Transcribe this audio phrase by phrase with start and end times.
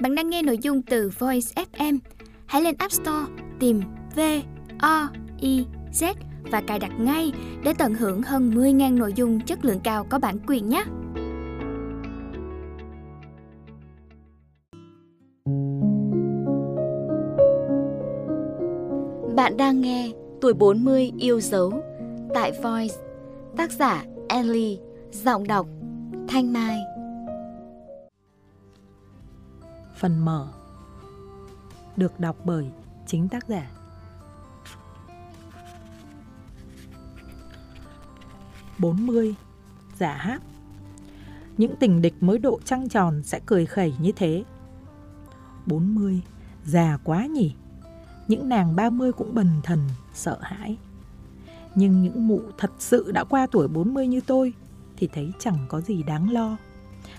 [0.00, 1.98] Bạn đang nghe nội dung từ Voice FM.
[2.46, 3.26] Hãy lên App Store
[3.60, 3.80] tìm
[4.16, 4.20] V
[4.78, 5.08] O
[5.40, 6.14] I Z
[6.50, 7.32] và cài đặt ngay
[7.64, 10.84] để tận hưởng hơn 10.000 nội dung chất lượng cao có bản quyền nhé.
[19.36, 21.72] Bạn đang nghe Tuổi 40 yêu dấu
[22.34, 22.94] tại Voice,
[23.56, 24.78] tác giả Ellie,
[25.10, 25.66] giọng đọc
[26.28, 26.93] Thanh Mai.
[29.96, 30.48] Phần mở
[31.96, 32.70] Được đọc bởi
[33.06, 33.70] chính tác giả.
[38.78, 39.34] Bốn mươi
[39.98, 40.42] Giả hát.
[41.56, 44.44] Những tình địch mới độ trăng tròn sẽ cười khẩy như thế.
[45.66, 46.22] Bốn mươi
[46.64, 47.54] Già quá nhỉ.
[48.28, 49.80] Những nàng ba mươi cũng bần thần,
[50.14, 50.76] sợ hãi.
[51.74, 54.52] Nhưng những mụ thật sự đã qua tuổi 40 như tôi
[54.96, 56.56] Thì thấy chẳng có gì đáng lo.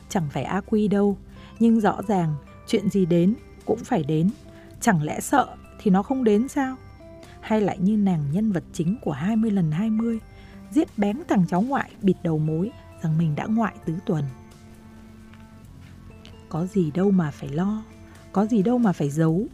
[0.10, 1.18] Chẳng phải a quy đâu
[1.60, 2.36] Nhưng rõ ràng
[2.68, 4.30] chuyện gì đến cũng phải đến.
[4.82, 6.76] Chẳng lẽ sợ thì nó không đến sao?
[7.42, 10.20] Hay lại như nàng nhân vật chính của 20 lần 20,
[10.72, 14.24] giết bén thằng cháu ngoại bịt đầu mối rằng mình đã ngoại tứ tuần.
[16.50, 17.84] Có gì đâu mà phải lo,
[18.32, 19.48] có gì đâu mà phải giấu.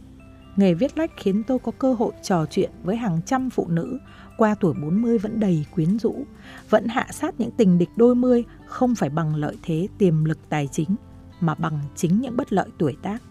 [0.56, 3.98] Nghề viết lách khiến tôi có cơ hội trò chuyện với hàng trăm phụ nữ
[4.36, 6.24] qua tuổi 40 vẫn đầy quyến rũ,
[6.70, 10.38] vẫn hạ sát những tình địch đôi mươi không phải bằng lợi thế tiềm lực
[10.48, 10.96] tài chính
[11.42, 13.22] mà bằng chính những bất lợi tuổi tác.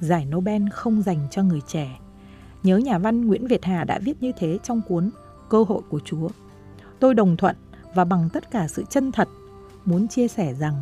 [0.00, 1.98] Giải Nobel không dành cho người trẻ.
[2.62, 5.10] Nhớ nhà văn Nguyễn Việt Hà đã viết như thế trong cuốn
[5.48, 6.28] Cơ hội của Chúa.
[6.98, 7.56] Tôi đồng thuận
[7.94, 9.28] và bằng tất cả sự chân thật
[9.84, 10.74] muốn chia sẻ rằng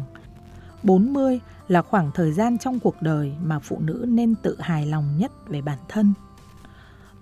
[0.83, 5.19] 40 là khoảng thời gian trong cuộc đời mà phụ nữ nên tự hài lòng
[5.19, 6.15] nhất về bản thân.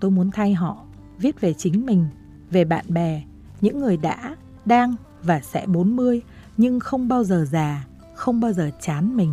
[0.01, 0.85] Tôi muốn thay họ
[1.19, 2.07] viết về chính mình,
[2.51, 3.23] về bạn bè,
[3.61, 6.23] những người đã, đang và sẽ 40
[6.57, 9.33] nhưng không bao giờ già không bao giờ chán mình.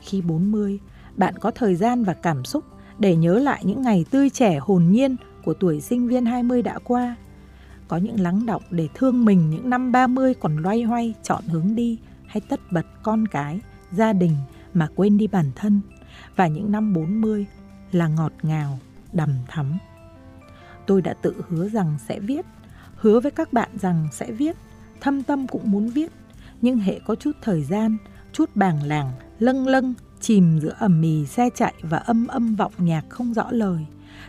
[0.00, 0.78] Khi 40,
[1.16, 2.64] bạn có thời gian và cảm xúc
[2.98, 6.78] để nhớ lại những ngày tươi trẻ hồn nhiên của tuổi sinh viên 20 đã
[6.84, 7.16] qua.
[7.88, 11.74] Có những lắng động để thương mình những năm 30 còn loay hoay chọn hướng
[11.74, 13.60] đi hay tất bật con cái,
[13.92, 14.36] gia đình
[14.74, 15.80] mà quên đi bản thân.
[16.36, 17.46] Và những năm 40
[17.92, 18.78] là ngọt ngào,
[19.12, 19.78] đầm thắm.
[20.86, 22.46] Tôi đã tự hứa rằng sẽ viết,
[22.96, 24.56] hứa với các bạn rằng sẽ viết,
[25.00, 26.12] thâm tâm cũng muốn viết
[26.62, 27.96] nhưng hệ có chút thời gian,
[28.32, 32.72] chút bàng làng, lâng lâng, chìm giữa ẩm mì xe chạy và âm âm vọng
[32.78, 33.86] nhạc không rõ lời,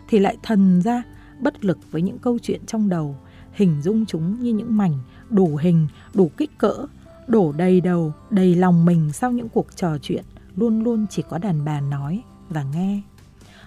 [0.08, 1.04] thì lại thần ra
[1.42, 3.16] bất lực với những câu chuyện trong đầu,
[3.54, 4.98] hình dung chúng như những mảnh
[5.30, 6.86] đủ hình, đủ kích cỡ,
[7.28, 10.24] đổ đầy đầu, đầy lòng mình sau những cuộc trò chuyện
[10.56, 13.02] luôn luôn chỉ có đàn bà nói và nghe.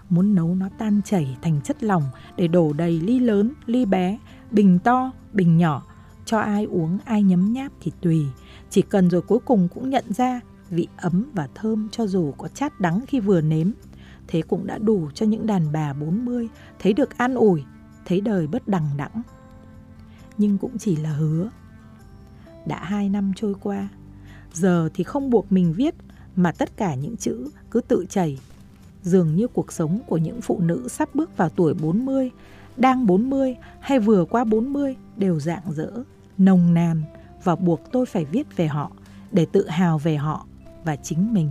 [0.08, 2.02] Muốn nấu nó tan chảy thành chất lỏng
[2.36, 4.18] để đổ đầy ly lớn, ly bé,
[4.50, 5.82] bình to, bình nhỏ,
[6.24, 8.26] cho ai uống ai nhấm nháp thì tùy,
[8.74, 10.40] chỉ cần rồi cuối cùng cũng nhận ra
[10.70, 13.70] vị ấm và thơm cho dù có chát đắng khi vừa nếm.
[14.28, 16.48] Thế cũng đã đủ cho những đàn bà 40
[16.78, 17.64] thấy được an ủi,
[18.04, 19.22] thấy đời bất đằng đẵng.
[20.38, 21.50] Nhưng cũng chỉ là hứa.
[22.66, 23.88] Đã hai năm trôi qua,
[24.52, 25.94] giờ thì không buộc mình viết
[26.36, 28.38] mà tất cả những chữ cứ tự chảy.
[29.02, 32.30] Dường như cuộc sống của những phụ nữ sắp bước vào tuổi 40,
[32.76, 35.90] đang 40 hay vừa qua 40 đều dạng dỡ,
[36.38, 37.02] nồng nàn,
[37.44, 38.90] và buộc tôi phải viết về họ
[39.32, 40.46] để tự hào về họ
[40.84, 41.50] và chính mình.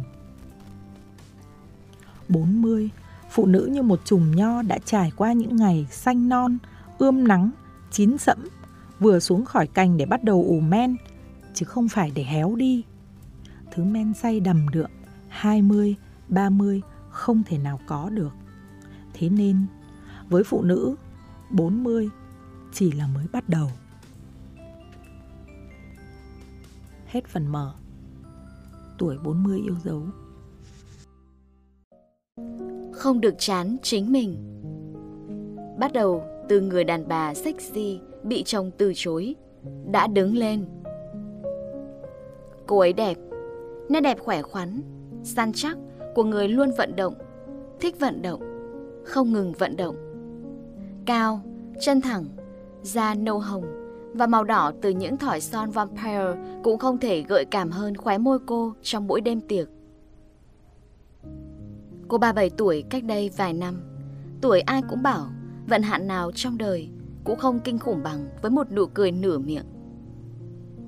[2.30, 2.90] 40,
[3.31, 6.58] phụ nữ như một chùm nho đã trải qua những ngày xanh non,
[6.98, 7.52] ươm nắng,
[7.92, 8.38] chín sẫm,
[9.00, 10.96] vừa xuống khỏi cành để bắt đầu ủ men,
[11.54, 12.84] chứ không phải để héo đi.
[13.72, 14.90] Thứ men say đầm đượm,
[15.28, 15.96] 20,
[16.28, 18.34] 30 không thể nào có được.
[19.14, 19.66] Thế nên,
[20.30, 20.96] với phụ nữ,
[21.50, 22.10] 40
[22.74, 23.72] chỉ là mới bắt đầu.
[27.13, 27.74] Hết phần mở.
[28.97, 30.01] Tuổi 40 yêu dấu.
[32.94, 34.38] Không được chán chính mình.
[35.79, 39.35] Bắt đầu từ người đàn bà sexy bị chồng từ chối
[39.91, 40.66] Đã đứng lên.
[42.68, 43.18] Cô ấy đẹp
[43.90, 44.81] Nét đẹp khỏe khoắn
[45.24, 45.77] Săn chắc
[46.16, 47.13] của người luôn vận động
[47.80, 48.42] Thích vận động
[49.06, 49.95] Không ngừng vận động.
[51.06, 51.42] Cao,
[51.81, 52.25] chân thẳng
[52.81, 53.82] Da nâu hồng
[54.13, 58.18] và màu đỏ từ những thỏi son vampire cũng không thể gợi cảm hơn khóe
[58.18, 59.68] môi cô trong mỗi đêm tiệc.
[62.07, 63.81] Cô 37 tuổi cách đây vài năm,
[64.42, 65.27] tuổi ai cũng bảo
[65.68, 66.89] vận hạn nào trong đời
[67.24, 69.65] cũng không kinh khủng bằng với một nụ cười nửa miệng.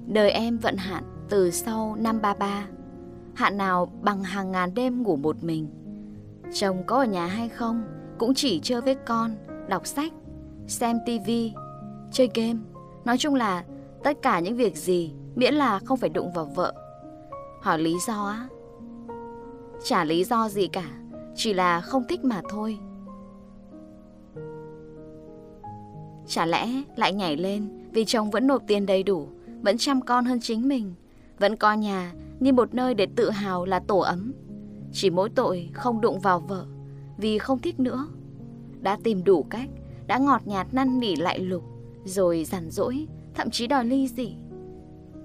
[0.07, 2.67] Đời em vận hạn từ sau năm 33,
[3.33, 5.67] hạn nào bằng hàng ngàn đêm ngủ một mình.
[6.53, 7.83] Chồng có ở nhà hay không
[8.17, 9.35] cũng chỉ chơi với con,
[9.69, 10.13] đọc sách,
[10.67, 11.53] xem tivi,
[12.11, 12.59] chơi game
[13.05, 13.63] Nói chung là,
[14.03, 16.73] tất cả những việc gì miễn là không phải đụng vào vợ.
[17.61, 18.47] Hỏi lý do á?
[19.83, 20.85] Chả lý do gì cả,
[21.35, 22.77] Chỉ là không thích mà thôi
[26.27, 29.27] Chả lẽ lại nhảy lên Vì chồng vẫn nộp tiền đầy đủ,
[29.61, 30.93] Vẫn chăm con hơn chính mình,
[31.39, 34.33] Vẫn coi nhà như một nơi để tự hào là tổ ấm
[34.91, 36.65] Chỉ mỗi tội không đụng vào vợ,
[37.17, 38.07] Vì không thích nữa
[38.81, 39.69] Đã tìm đủ cách,
[40.07, 41.74] Đã ngọt nhạt năn nỉ lại lục
[42.05, 44.35] rồi giản dỗi Thậm chí đòi ly dị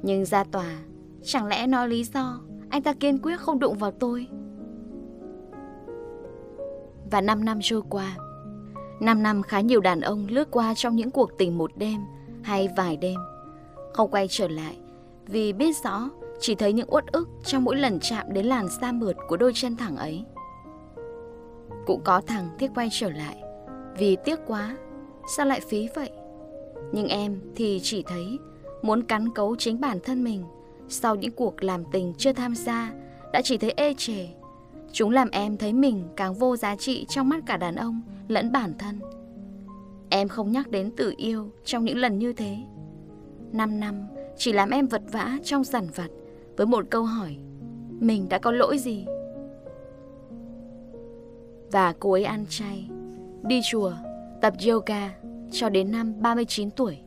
[0.03, 0.79] Nhưng ra tòa
[1.23, 4.27] Chẳng lẽ nói lý do Anh ta kiên quyết không đụng vào tôi
[7.11, 8.17] Và 5 năm trôi qua
[9.01, 12.01] 5 năm khá nhiều đàn ông lướt qua trong những cuộc tình một đêm
[12.43, 13.21] hay vài đêm.
[13.93, 14.77] Không quay trở lại
[15.27, 16.11] vì biết rõ
[16.41, 19.53] chỉ thấy những uất ức trong mỗi lần chạm đến làn da mượt của đôi
[19.55, 20.25] chân thẳng ấy.
[21.87, 23.43] Cũng có thằng thích quay trở lại
[23.99, 24.77] vì tiếc quá,
[25.37, 26.11] sao lại phí vậy?
[26.93, 28.39] Nhưng em thì chỉ thấy
[28.83, 30.45] muốn cắn cấu chính bản thân mình
[30.89, 32.93] sau những cuộc làm tình chưa tham gia
[33.33, 34.29] đã chỉ thấy ê chề
[34.93, 38.53] Chúng làm em thấy mình càng vô giá trị trong mắt cả đàn ông lẫn
[38.53, 39.01] bản thân.
[40.09, 42.57] Em không nhắc đến tự yêu trong những lần như thế.
[43.53, 44.07] Năm năm
[44.37, 46.09] chỉ làm em vật vã trong giản vặt
[46.57, 47.37] với một câu hỏi
[48.01, 49.07] Mình đã có lỗi gì?
[51.73, 52.91] Và cô ấy ăn chay,
[53.43, 53.93] đi chùa,
[54.41, 55.15] tập yoga
[55.51, 56.99] cho đến năm 39 tuổi.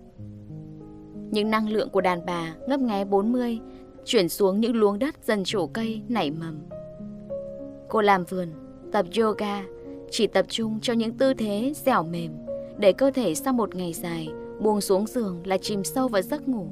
[1.32, 3.60] Những năng lượng của đàn bà ngấp nghé 40
[4.06, 6.60] chuyển xuống những luống đất dần trổ cây nảy mầm.
[7.90, 8.48] Cô làm vườn,
[8.92, 9.64] tập yoga,
[10.12, 12.32] chỉ tập trung cho những tư thế dẻo mềm
[12.78, 14.30] để cơ thể sau một ngày dài
[14.60, 16.68] buông xuống giường là chìm sâu vào giấc ngủ.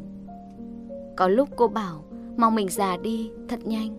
[1.16, 2.04] Có lúc cô bảo
[2.38, 3.98] mong mình già đi thật nhanh.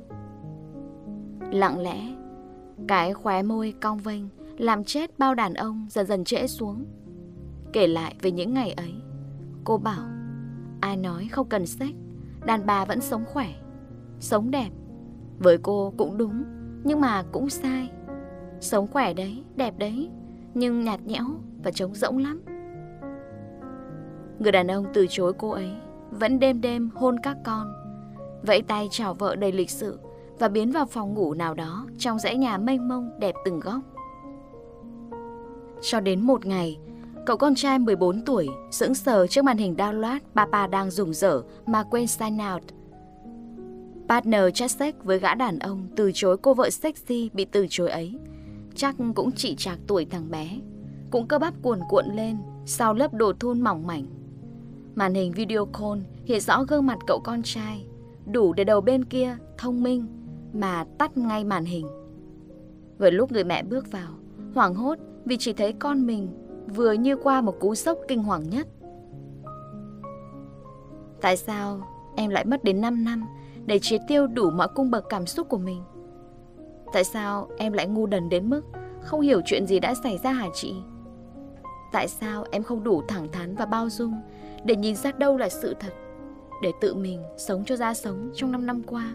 [1.50, 2.00] Lặng lẽ,
[2.88, 4.22] cái khóe môi cong vênh
[4.58, 6.84] làm chết bao đàn ông dần dần trễ xuống.
[7.72, 8.94] Kể lại về những ngày ấy,
[9.64, 10.08] cô bảo
[10.80, 11.94] ai nói không cần sách,
[12.44, 13.48] đàn bà vẫn sống khỏe,
[14.20, 14.70] sống đẹp.
[15.38, 16.44] Với cô cũng đúng
[16.84, 17.90] nhưng mà cũng sai.
[18.60, 20.10] Sống khỏe đấy, đẹp đấy
[20.54, 21.24] Nhưng nhạt nhẽo
[21.64, 22.42] và trống rỗng lắm.
[24.38, 25.70] Người đàn ông từ chối cô ấy
[26.10, 27.72] Vẫn đêm đêm hôn các con
[28.42, 29.98] Vẫy tay chào vợ đầy lịch sự
[30.38, 33.80] Và biến vào phòng ngủ nào đó Trong dãy nhà mênh mông đẹp từng góc.
[35.80, 36.78] Cho đến một ngày
[37.26, 41.42] Cậu con trai 14 tuổi sững sờ trước màn hình download Papa đang dùng dở
[41.66, 42.62] mà quên sign out
[44.08, 47.90] Partner chat sex với gã đàn ông từ chối cô vợ sexy bị từ chối
[47.90, 48.18] ấy.
[48.74, 50.58] Chắc cũng chỉ trạc tuổi thằng bé.
[51.10, 52.36] Cũng cơ bắp cuồn cuộn lên
[52.66, 54.04] sau lớp đồ thun mỏng mảnh.
[54.94, 57.86] Màn hình video call hiện rõ gương mặt cậu con trai.
[58.32, 60.06] Đủ để đầu bên kia thông minh
[60.52, 61.86] mà tắt ngay màn hình.
[62.98, 64.10] Vừa lúc người mẹ bước vào,
[64.54, 66.28] hoảng hốt vì chỉ thấy con mình
[66.66, 68.66] vừa như qua một cú sốc kinh hoàng nhất.
[71.20, 71.80] Tại sao
[72.16, 73.26] em lại mất đến 5 năm
[73.66, 75.82] để triệt tiêu đủ mọi cung bậc cảm xúc của mình.
[76.92, 78.62] Tại sao em lại ngu đần đến mức
[79.00, 80.74] không hiểu chuyện gì đã xảy ra hả chị?
[81.92, 84.14] Tại sao em không đủ thẳng thắn và bao dung
[84.64, 85.92] để nhìn ra đâu là sự thật,
[86.62, 89.14] để tự mình sống cho ra sống trong 5 năm qua?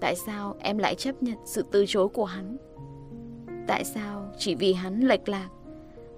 [0.00, 2.56] Tại sao em lại chấp nhận sự từ chối của hắn?
[3.66, 5.48] Tại sao chỉ vì hắn lệch lạc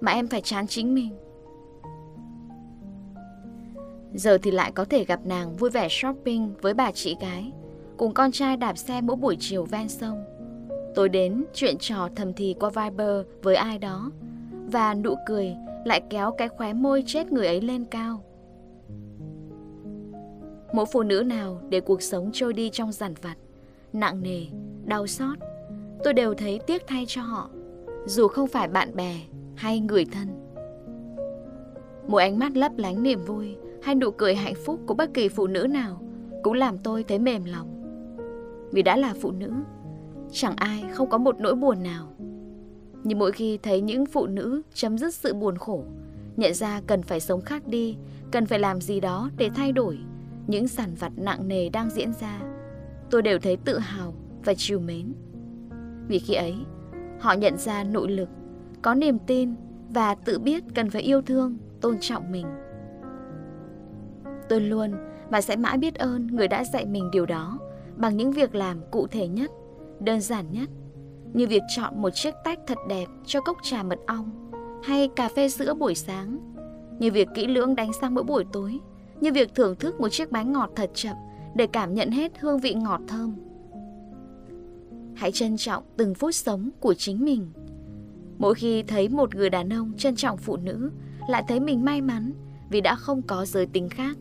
[0.01, 1.15] mà em phải chán chính mình?
[4.13, 7.51] Giờ thì lại có thể gặp nàng vui vẻ shopping với bà chị gái
[7.97, 10.23] Cùng con trai đạp xe mỗi buổi chiều ven sông.
[10.95, 14.11] Tối đến chuyện trò thầm thì qua Viber với ai đó
[14.51, 18.23] Và nụ cười lại kéo cái khóe môi chết người ấy lên cao.
[20.73, 23.35] Mỗi phụ nữ nào để cuộc sống trôi đi trong giản vặt
[23.93, 24.45] Nặng nề,
[24.85, 25.37] đau xót
[26.03, 27.49] Tôi đều thấy tiếc thay cho họ.
[28.05, 29.15] Dù không phải bạn bè
[29.59, 30.27] hay người thân
[32.07, 35.29] Mỗi ánh mắt lấp lánh niềm vui hay nụ cười hạnh phúc của bất kỳ
[35.29, 36.01] phụ nữ nào
[36.43, 37.67] cũng làm tôi thấy mềm lòng.
[38.71, 39.53] Vì đã là phụ nữ,
[40.31, 42.13] chẳng ai không có một nỗi buồn nào.
[43.03, 45.83] Nhưng mỗi khi thấy những phụ nữ chấm dứt sự buồn khổ,
[46.37, 47.97] nhận ra cần phải sống khác đi,
[48.31, 49.97] cần phải làm gì đó để thay đổi
[50.47, 52.41] những sản vật nặng nề đang diễn ra,
[53.11, 54.13] tôi đều thấy tự hào
[54.45, 55.13] và chiều mến.
[56.07, 56.55] Vì khi ấy,
[57.19, 58.29] họ nhận ra nội lực,
[58.81, 59.55] có niềm tin
[59.89, 62.45] và tự biết cần phải yêu thương, tôn trọng mình.
[64.49, 64.91] Tôi luôn
[65.29, 67.59] và sẽ mãi biết ơn người đã dạy mình điều đó
[67.95, 69.51] bằng những việc làm cụ thể nhất,
[69.99, 70.69] đơn giản nhất.
[71.33, 74.51] Như việc chọn một chiếc tách thật đẹp cho cốc trà mật ong
[74.83, 76.39] hay cà phê sữa buổi sáng.
[76.99, 78.79] Như việc kỹ lưỡng đánh răng mỗi buổi tối.
[79.21, 81.15] Như việc thưởng thức một chiếc bánh ngọt thật chậm
[81.55, 83.35] để cảm nhận hết hương vị ngọt thơm.
[85.15, 87.51] Hãy trân trọng từng phút sống của chính mình.
[88.39, 90.91] Mỗi khi thấy một người đàn ông trân trọng phụ nữ,
[91.27, 92.33] lại thấy mình may mắn
[92.69, 94.17] vì đã không có giới tính khác.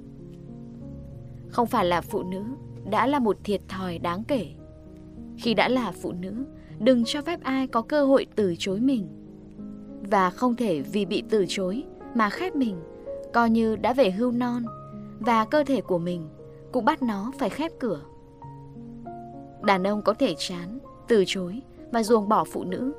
[1.49, 2.45] Không phải là phụ nữ
[2.91, 4.47] Đã là một thiệt thòi đáng kể
[5.39, 6.45] Khi đã là phụ nữ,
[6.79, 9.09] đừng cho phép ai có cơ hội từ chối mình.
[10.11, 11.85] Và không thể vì bị từ chối
[12.15, 12.77] mà khép mình,
[13.33, 14.65] coi như đã về hưu non,
[15.19, 16.29] và cơ thể của mình
[16.73, 18.01] cũng bắt nó phải khép cửa.
[19.63, 22.93] Đàn ông có thể chán, từ chối và ruồng bỏ phụ nữ,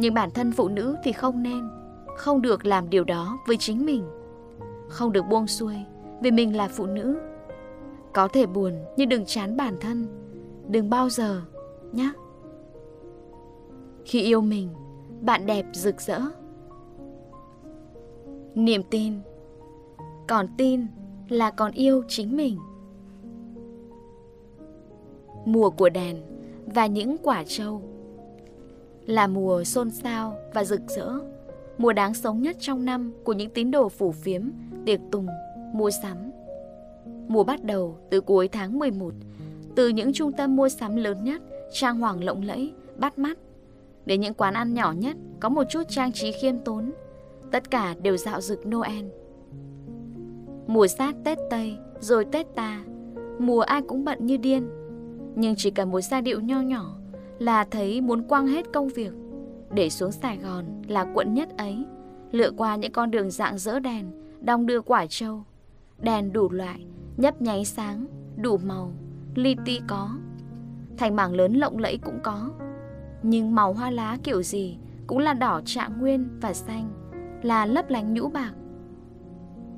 [0.00, 1.68] nhưng bản thân phụ nữ thì không nên,
[2.16, 4.04] không được làm điều đó với chính mình.
[4.88, 5.74] Không được buông xuôi
[6.20, 7.18] vì mình là phụ nữ.
[8.12, 10.06] Có thể buồn nhưng đừng chán bản thân,
[10.68, 11.42] đừng bao giờ,
[11.92, 12.12] nhé.
[14.04, 14.68] Khi yêu mình,
[15.20, 16.20] bạn đẹp rực rỡ.
[18.54, 19.14] Niềm tin
[20.28, 20.86] Còn tin
[21.28, 22.58] là còn yêu chính mình.
[25.44, 26.22] Mùa của đèn
[26.66, 27.82] và những quả trâu
[29.10, 31.12] là mùa xôn xao và rực rỡ,
[31.78, 34.42] mùa đáng sống nhất trong năm của những tín đồ phủ phiếm,
[34.86, 35.26] tiệc tùng,
[35.72, 36.16] mua sắm.
[37.28, 39.14] Mùa bắt đầu từ cuối tháng 11,
[39.74, 43.38] từ những trung tâm mua sắm lớn nhất, trang hoàng lộng lẫy, bắt mắt,
[44.06, 46.92] đến những quán ăn nhỏ nhất có một chút trang trí khiêm tốn.
[47.50, 49.04] Tất cả đều dạo rực Noel.
[50.66, 52.84] Mùa sát Tết Tây, rồi Tết ta,
[53.38, 54.68] mùa ai cũng bận như điên.
[55.36, 56.99] Nhưng chỉ cần một giai điệu nho nhỏ
[57.40, 59.12] là thấy muốn quăng hết công việc
[59.74, 61.84] để xuống Sài Gòn là quận nhất ấy,
[62.32, 65.44] lựa qua những con đường dạng dỡ đèn, đong đưa quả trâu,
[65.98, 68.06] đèn đủ loại, nhấp nháy sáng,
[68.36, 68.92] đủ màu,
[69.34, 70.10] li ti có,
[70.96, 72.50] thành mảng lớn lộng lẫy cũng có,
[73.22, 76.90] nhưng màu hoa lá kiểu gì cũng là đỏ trạng nguyên và xanh,
[77.42, 78.52] là lấp lánh nhũ bạc.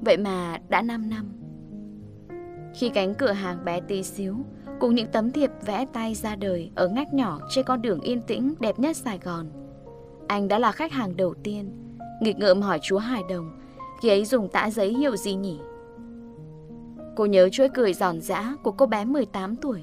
[0.01, 1.27] Vậy mà đã 5 năm.
[2.75, 4.37] Khi cánh cửa hàng bé tí xíu
[4.83, 8.21] cùng những tấm thiệp vẽ tay ra đời ở ngách nhỏ trên con đường yên
[8.23, 9.47] tĩnh đẹp nhất Sài Gòn.
[10.29, 11.71] Anh đã là khách hàng đầu tiên,
[12.21, 13.61] nghịch ngợm hỏi chúa Hải Đồng,
[14.01, 15.59] khi ấy dùng tã giấy hiệu gì nhỉ?
[17.17, 19.83] Cô nhớ chuỗi cười giòn giã của cô bé 18 tuổi.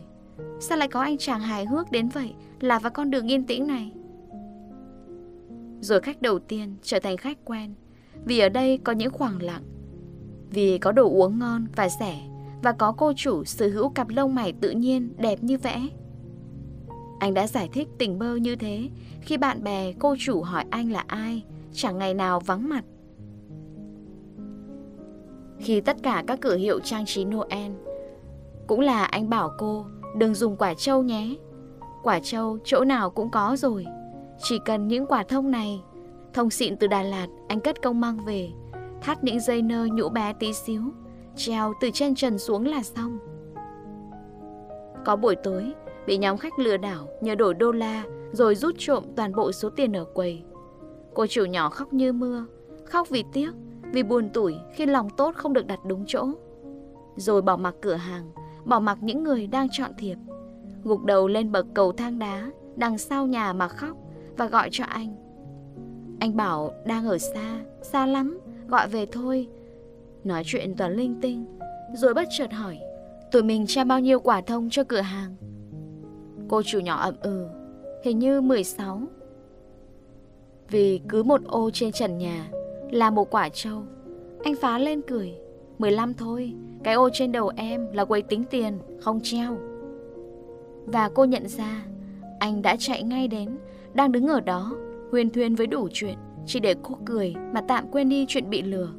[0.59, 3.67] Sao lại có anh chàng hài hước đến vậy là vào con đường yên tĩnh
[3.67, 3.91] này?
[5.81, 7.73] Rồi khách đầu tiên trở thành khách quen,
[8.25, 9.63] vì ở đây có những khoảng lặng,
[10.49, 12.29] vì có đồ uống ngon và rẻ
[12.61, 15.81] và có cô chủ sở hữu cặp lông mày tự nhiên đẹp như vẽ.
[17.19, 18.89] Anh đã giải thích tình bơ như thế
[19.21, 22.83] khi bạn bè cô chủ hỏi anh là ai, chẳng ngày nào vắng mặt.
[25.59, 27.71] Khi tất cả các cửa hiệu trang trí Noel
[28.67, 29.85] cũng là anh bảo cô
[30.17, 31.35] đừng dùng quả trâu nhé.
[32.03, 33.85] Quả trâu chỗ nào cũng có rồi,
[34.43, 35.81] chỉ cần những quả thông này.
[36.33, 38.49] Thông xịn từ Đà Lạt anh cất công mang về,
[39.01, 40.81] thắt những dây nơ nhũ bé tí xíu
[41.35, 43.19] treo từ trên trần xuống là xong.
[45.05, 45.73] Có buổi tối,
[46.07, 49.69] bị nhóm khách lừa đảo nhờ đổi đô la rồi rút trộm toàn bộ số
[49.69, 50.43] tiền ở quầy.
[51.13, 52.45] Cô chủ nhỏ khóc như mưa,
[52.85, 53.51] khóc vì tiếc,
[53.93, 56.27] vì buồn tủi khi lòng tốt không được đặt đúng chỗ.
[57.15, 58.31] Rồi bỏ mặc cửa hàng,
[58.65, 60.17] bỏ mặc những người đang chọn thiệp,
[60.83, 63.97] gục đầu lên bậc cầu thang đá đằng sau nhà mà khóc
[64.37, 65.15] và gọi cho anh.
[66.19, 69.47] Anh bảo đang ở xa, xa lắm, gọi về thôi,
[70.23, 71.45] Nói chuyện toàn linh tinh,
[71.93, 72.79] Rồi bất chợt hỏi,
[73.31, 75.35] Tụi mình tra bao nhiêu quả thông cho cửa hàng?
[76.47, 77.47] Cô chủ nhỏ ậm ừ
[78.03, 79.01] Hình như 16
[80.69, 82.49] Vì cứ một ô trên trần nhà
[82.91, 83.83] Là một quả trâu.
[84.43, 85.33] Anh phá lên cười
[85.79, 89.57] 15 thôi, Cái ô trên đầu em là quầy tính tiền, Không treo.
[90.85, 91.85] Và cô nhận ra,
[92.39, 93.57] Anh đã chạy ngay đến,
[93.93, 94.75] Đang đứng ở đó,
[95.11, 98.61] Huyền thuyên với đủ chuyện, Chỉ để cô cười mà tạm quên đi chuyện bị
[98.61, 98.89] lừa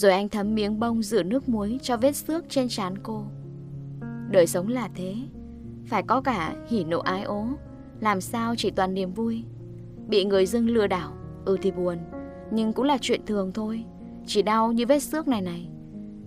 [0.00, 3.24] rồi anh thấm miếng bông rửa nước muối cho vết xước trên trán cô.
[4.30, 5.14] Đời sống là thế.
[5.86, 7.46] Phải có cả hỉ nộ ái ố.
[8.00, 9.44] Làm sao chỉ toàn niềm vui?
[10.08, 11.12] Bị người dưng lừa đảo
[11.44, 11.98] Ừ thì buồn.
[12.50, 13.84] Nhưng cũng là chuyện thường thôi.
[14.26, 15.68] Chỉ đau như vết xước này này.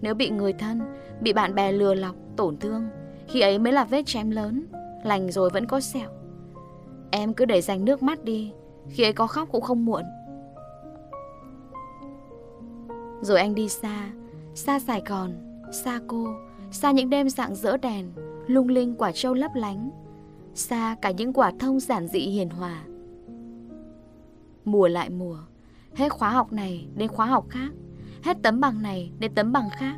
[0.01, 0.81] Nếu bị người thân
[1.21, 2.83] Bị bạn bè lừa lọc, tổn thương
[3.27, 4.65] Khi ấy mới là vết chém lớn.
[5.03, 6.09] Lành rồi vẫn có sẹo.
[7.11, 8.51] Em cứ để dành nước mắt đi.
[8.89, 10.03] Khi ấy có khóc cũng không muộn.
[13.23, 14.09] Rồi anh đi xa,
[14.55, 15.31] xa Sài Gòn,
[15.71, 16.27] xa cô,
[16.71, 18.11] xa những đêm dạng dỡ đèn,
[18.47, 19.89] lung linh quả trâu lấp lánh,
[20.53, 22.83] xa cả những quả thông giản dị hiền hòa.
[24.65, 25.37] Mùa lại mùa,
[25.95, 27.69] hết khóa học này đến khóa học khác,
[28.23, 29.95] hết tấm bằng này đến tấm bằng khác,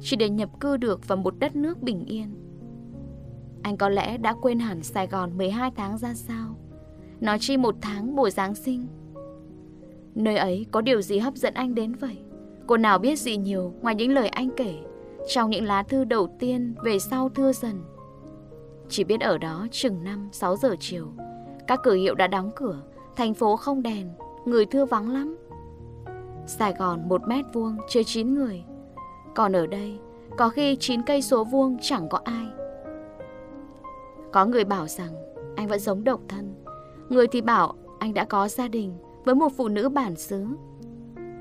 [0.00, 2.34] chỉ để nhập cư được vào một đất nước bình yên.
[3.62, 6.56] Anh có lẽ đã quên hẳn Sài Gòn 12 tháng ra sao,
[7.20, 8.86] nói chi một tháng mùa Giáng sinh.
[10.14, 12.16] Nơi ấy có điều gì hấp dẫn anh đến vậy?
[12.68, 14.74] Cô nào biết gì nhiều ngoài những lời anh kể,
[15.28, 17.82] Trong những lá thư đầu tiên về sau thưa dần.
[18.88, 21.06] Chỉ biết ở đó chừng 5-6 giờ chiều,
[21.66, 22.82] Các cửa hiệu đã đóng cửa,
[23.16, 24.08] Thành phố không đèn,
[24.44, 25.36] Người thưa vắng lắm.
[26.46, 28.64] Sài Gòn một mét vuông chơi 9 người.
[29.34, 29.98] Còn ở đây,
[30.36, 32.46] Có khi 9 cây số vuông chẳng có ai.
[34.32, 35.12] Có người bảo rằng
[35.56, 36.54] anh vẫn giống độc thân.
[37.08, 40.46] Người thì bảo anh đã có gia đình với một phụ nữ bản xứ.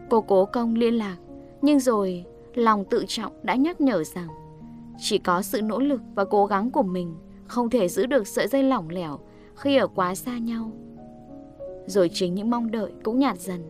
[0.10, 1.18] Cô cố công liên lạc,
[1.62, 4.28] Nhưng rồi lòng tự trọng đã nhắc nhở rằng
[5.00, 7.16] Chỉ có sự nỗ lực và cố gắng của mình
[7.48, 9.20] Không thể giữ được sợi dây lỏng lẻo
[9.56, 10.72] Khi ở quá xa nhau.
[11.86, 13.64] Rồi chính những mong đợi cũng nhạt dần.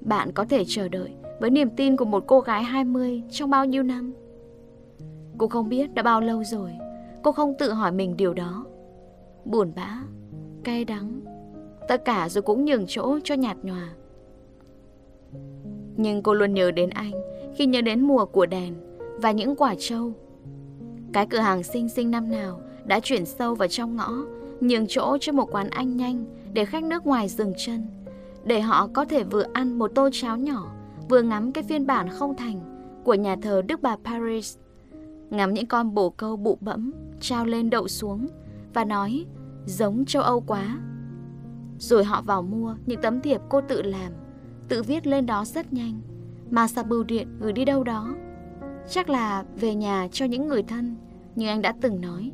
[0.00, 3.64] Bạn có thể chờ đợi với niềm tin của một cô gái 20 trong bao
[3.64, 4.12] nhiêu năm?
[5.38, 6.70] Cô không biết đã bao lâu rồi,
[7.22, 8.66] Cô không tự hỏi mình điều đó.
[9.44, 10.02] Buồn bã,
[10.64, 11.20] Cay đắng,
[11.88, 13.88] Tất cả rồi cũng nhường chỗ cho nhạt nhòa.
[15.98, 17.12] Nhưng cô luôn nhớ đến anh
[17.56, 18.74] Khi nhớ đến mùa của đèn
[19.16, 20.12] Và những quả trâu.
[21.12, 24.12] Cái cửa hàng xinh xinh năm nào Đã chuyển sâu vào trong ngõ,
[24.60, 27.86] Nhường chỗ cho một quán anh nhanh Để khách nước ngoài dừng chân,
[28.44, 30.72] Để họ có thể vừa ăn một tô cháo nhỏ,
[31.08, 32.60] Vừa ngắm cái phiên bản không thành
[33.04, 34.56] Của nhà thờ Đức Bà Paris,
[35.30, 38.26] Ngắm những con bồ câu bụ bẫm Trao lên đậu xuống
[38.74, 39.24] Và nói,
[39.66, 40.78] giống châu Âu quá.
[41.78, 44.12] Rồi họ vào mua những tấm thiệp cô tự làm.
[44.68, 46.00] Tự viết lên đó rất nhanh
[46.50, 48.14] Mà sạc bưu điện gửi đi đâu đó
[48.88, 50.96] Chắc là về nhà cho những người thân
[51.34, 52.32] Như anh đã từng nói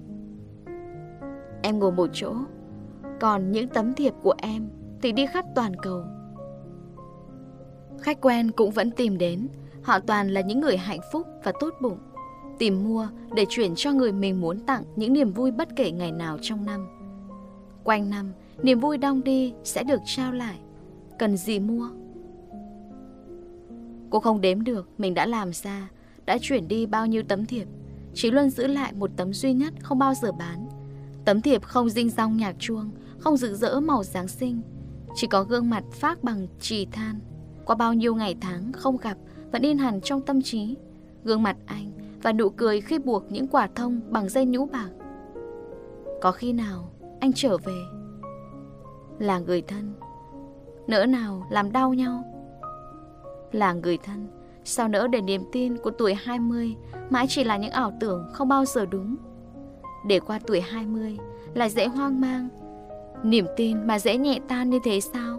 [1.62, 2.34] Em ngồi một chỗ
[3.20, 4.68] Còn những tấm thiệp của em
[5.02, 6.04] Thì đi khắp toàn cầu
[8.00, 9.48] Khách quen cũng vẫn tìm đến
[9.82, 11.98] Họ toàn là những người hạnh phúc và tốt bụng
[12.58, 16.12] Tìm mua để chuyển cho người mình muốn tặng những niềm vui bất kể ngày
[16.12, 16.86] nào trong năm.
[17.84, 20.58] Quanh năm, niềm vui đong đi sẽ được trao lại.
[21.18, 21.90] Cần gì mua?
[24.14, 25.88] Cô không đếm được mình đã làm ra,
[26.26, 27.68] đã chuyển đi bao nhiêu tấm thiệp.
[28.14, 30.68] Chỉ luôn giữ lại một tấm duy nhất không bao giờ bán.
[31.24, 34.60] Tấm thiệp không dinh dong nhạc chuông, không rực rỡ màu Giáng sinh.
[35.14, 37.20] Chỉ có gương mặt phát bằng trì than.
[37.64, 39.16] Qua bao nhiêu ngày tháng không gặp,
[39.52, 40.76] vẫn in hẳn trong tâm trí.
[41.24, 41.92] Gương mặt anh
[42.22, 44.90] và nụ cười khi buộc những quả thông bằng dây nhũ bạc.
[46.22, 46.90] Có khi nào
[47.20, 47.78] anh trở về
[49.18, 49.94] là người thân,
[50.86, 52.33] nỡ nào làm đau nhau?
[53.54, 54.26] Là người thân,
[54.64, 56.76] sao nỡ để niềm tin của tuổi 20
[57.10, 59.16] mãi chỉ là những ảo tưởng không bao giờ đúng?
[60.06, 61.18] Để qua tuổi 20
[61.54, 62.48] là dễ hoang mang,
[63.22, 65.38] niềm tin mà dễ nhẹ tan như thế sao?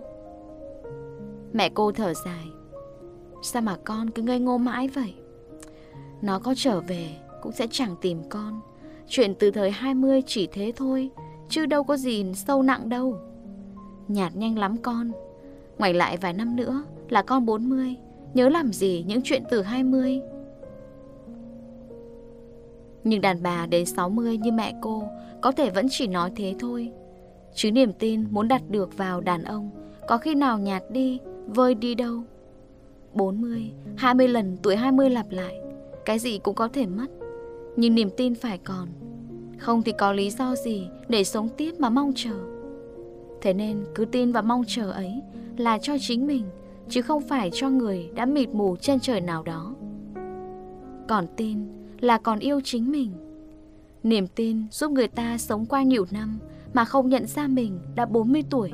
[1.54, 2.48] Mẹ cô thở dài,
[3.44, 5.14] sao mà con cứ ngây ngô mãi vậy?
[6.22, 7.10] Nó có trở về
[7.42, 8.62] cũng sẽ chẳng tìm con
[9.08, 11.10] Chuyện từ thời 20 chỉ thế thôi
[11.50, 13.20] Chứ đâu có gì sâu nặng đâu
[14.08, 15.12] Nhạt nhanh lắm con
[15.78, 17.96] Ngoài lại vài năm nữa là con 40
[18.36, 20.22] Nhớ làm gì những chuyện từ 20
[23.04, 25.04] Nhưng đàn bà đến 60 như mẹ cô
[25.42, 26.92] Có thể vẫn chỉ nói thế thôi.
[27.54, 29.70] Chứ niềm tin muốn đặt được vào đàn ông
[30.08, 32.24] Có khi nào nhạt đi Vơi đi đâu.
[33.14, 35.62] 40, 20 lần tuổi 20 lặp lại
[36.06, 37.08] cái gì cũng có thể mất.
[37.76, 38.88] Nhưng niềm tin phải còn.
[39.58, 42.36] Không thì có lý do gì để sống tiếp mà mong chờ.
[43.42, 45.22] Thế nên cứ tin và mong chờ ấy
[45.58, 46.44] Là cho chính mình
[46.90, 49.76] Chứ không phải cho người đã mịt mù chân trời nào đó.
[51.08, 51.60] Còn tin
[52.00, 53.12] là còn yêu chính mình.
[54.04, 56.40] Niềm tin giúp người ta sống qua nhiều năm
[56.74, 58.72] Mà không nhận ra mình đã 40 tuổi.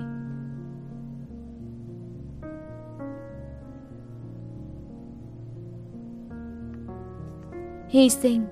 [7.89, 8.45] Hy sinh.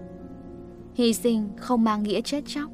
[0.93, 2.71] Hy sinh không mang nghĩa chết chóc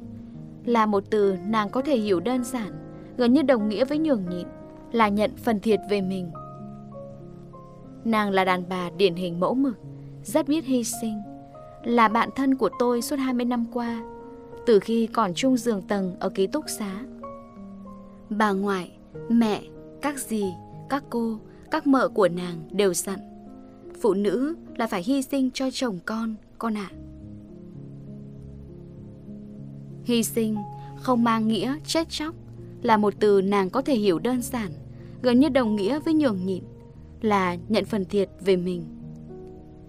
[0.64, 2.72] Là một từ nàng có thể hiểu đơn giản,
[3.16, 4.46] Gần như đồng nghĩa với nhường nhịn,
[4.92, 6.30] Là nhận phần thiệt về mình.
[8.06, 9.78] Nàng là đàn bà điển hình mẫu mực
[10.24, 11.20] Rất biết hy sinh
[11.84, 14.02] Là bạn thân của tôi suốt 20 năm qua
[14.66, 17.00] Từ khi còn chung giường tầng ở ký túc xá
[18.30, 18.90] Bà ngoại,
[19.28, 19.62] mẹ,
[20.02, 20.44] các dì,
[20.88, 21.38] các cô,
[21.70, 23.18] các mợ của nàng đều dặn
[24.00, 26.90] Phụ nữ là phải hy sinh cho chồng con con ạ.
[26.90, 26.96] À.
[30.04, 30.56] Hy sinh
[30.96, 32.34] không mang nghĩa chết chóc
[32.82, 34.70] là một từ nàng có thể hiểu đơn giản,
[35.22, 36.64] gần như đồng nghĩa với nhường nhịn,
[37.20, 38.84] là nhận phần thiệt về mình.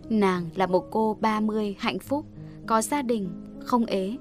[0.10, 2.26] Nàng là một cô 30 hạnh phúc,
[2.66, 4.18] có gia đình, không ế.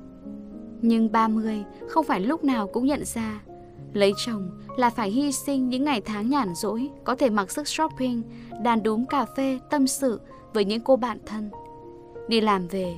[0.82, 3.40] Nhưng 30 không phải lúc nào cũng nhận ra
[3.92, 7.68] Lấy chồng là phải hy sinh những ngày tháng nhàn rỗi Có thể mặc sức
[7.68, 8.22] shopping,
[8.62, 10.20] đàn đúm cà phê, tâm sự
[10.52, 11.50] với những cô bạn thân
[12.28, 12.94] Đi làm về,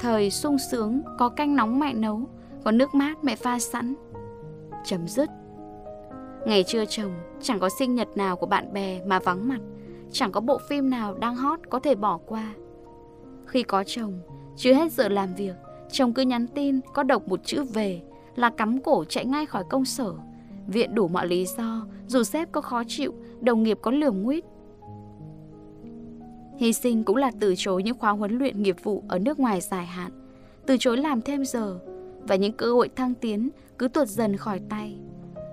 [0.00, 2.20] thời sung sướng có canh nóng mẹ nấu,
[2.64, 3.94] có nước mát mẹ pha sẵn.
[4.84, 5.30] Chấm dứt.
[6.46, 9.60] Ngày trưa chồng, chẳng có sinh nhật nào của bạn bè mà vắng mặt,
[10.12, 12.54] chẳng có bộ phim nào đang hot có thể bỏ qua.
[13.46, 14.20] Khi có chồng,
[14.56, 15.54] chưa hết giờ làm việc,
[15.90, 18.02] chồng cứ nhắn tin có đọc một chữ về
[18.34, 20.14] là cắm cổ chạy ngay khỏi công sở,
[20.66, 24.44] viện đủ mọi lý do, dù sếp có khó chịu, đồng nghiệp có lườm nguyết,
[26.56, 29.60] Hy sinh cũng là từ chối những khóa huấn luyện nghiệp vụ ở nước ngoài
[29.60, 30.12] dài hạn,
[30.66, 31.78] từ chối làm thêm giờ,
[32.22, 34.98] và những cơ hội thăng tiến cứ tuột dần khỏi tay.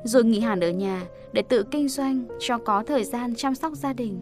[0.03, 3.73] Rồi nghỉ hẳn ở nhà để tự kinh doanh cho có thời gian chăm sóc
[3.73, 4.19] gia đình.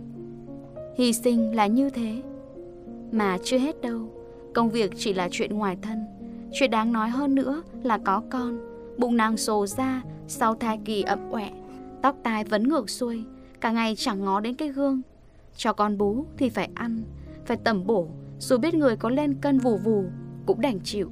[0.98, 2.22] Hy sinh là như thế.
[3.12, 4.10] Mà chưa hết đâu,
[4.54, 6.06] công việc chỉ là chuyện ngoài thân.
[6.54, 8.60] Chuyện đáng nói hơn nữa là có con,
[8.98, 11.50] bụng nàng sồ ra sau thai kỳ ậm ọe,
[12.02, 13.24] tóc tai vẫn ngược xuôi,
[13.62, 15.02] cả ngày chẳng ngó đến cái gương.
[15.56, 17.04] Cho con bú thì phải ăn,
[17.46, 18.08] phải tẩm bổ,
[18.40, 20.06] dù biết người có lên cân vù vù
[20.46, 21.12] cũng đành chịu.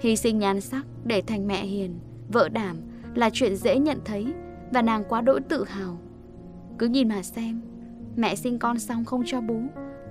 [0.00, 2.76] Hy sinh nhan sắc để thành mẹ hiền, vợ đảm
[3.14, 4.26] là chuyện dễ nhận thấy
[4.70, 5.98] và nàng quá đỗi tự hào.
[6.78, 7.60] Cứ nhìn mà xem,
[8.16, 9.60] mẹ sinh con xong không cho bú,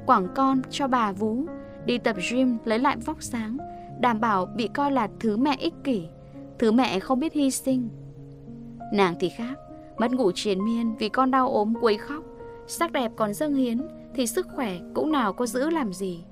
[0.05, 1.45] quảng con cho bà vú,
[1.85, 3.57] đi tập gym lấy lại vóc sáng,
[3.99, 6.07] đảm bảo bị coi là thứ mẹ ích kỷ,
[6.59, 7.89] thứ mẹ không biết hy sinh.
[8.93, 9.59] Nàng thì khác,
[9.97, 12.23] mất ngủ triền miên vì con đau ốm quấy khóc,
[12.67, 13.81] sắc đẹp còn dâng hiến
[14.15, 16.23] thì sức khỏe cũng nào có giữ làm gì.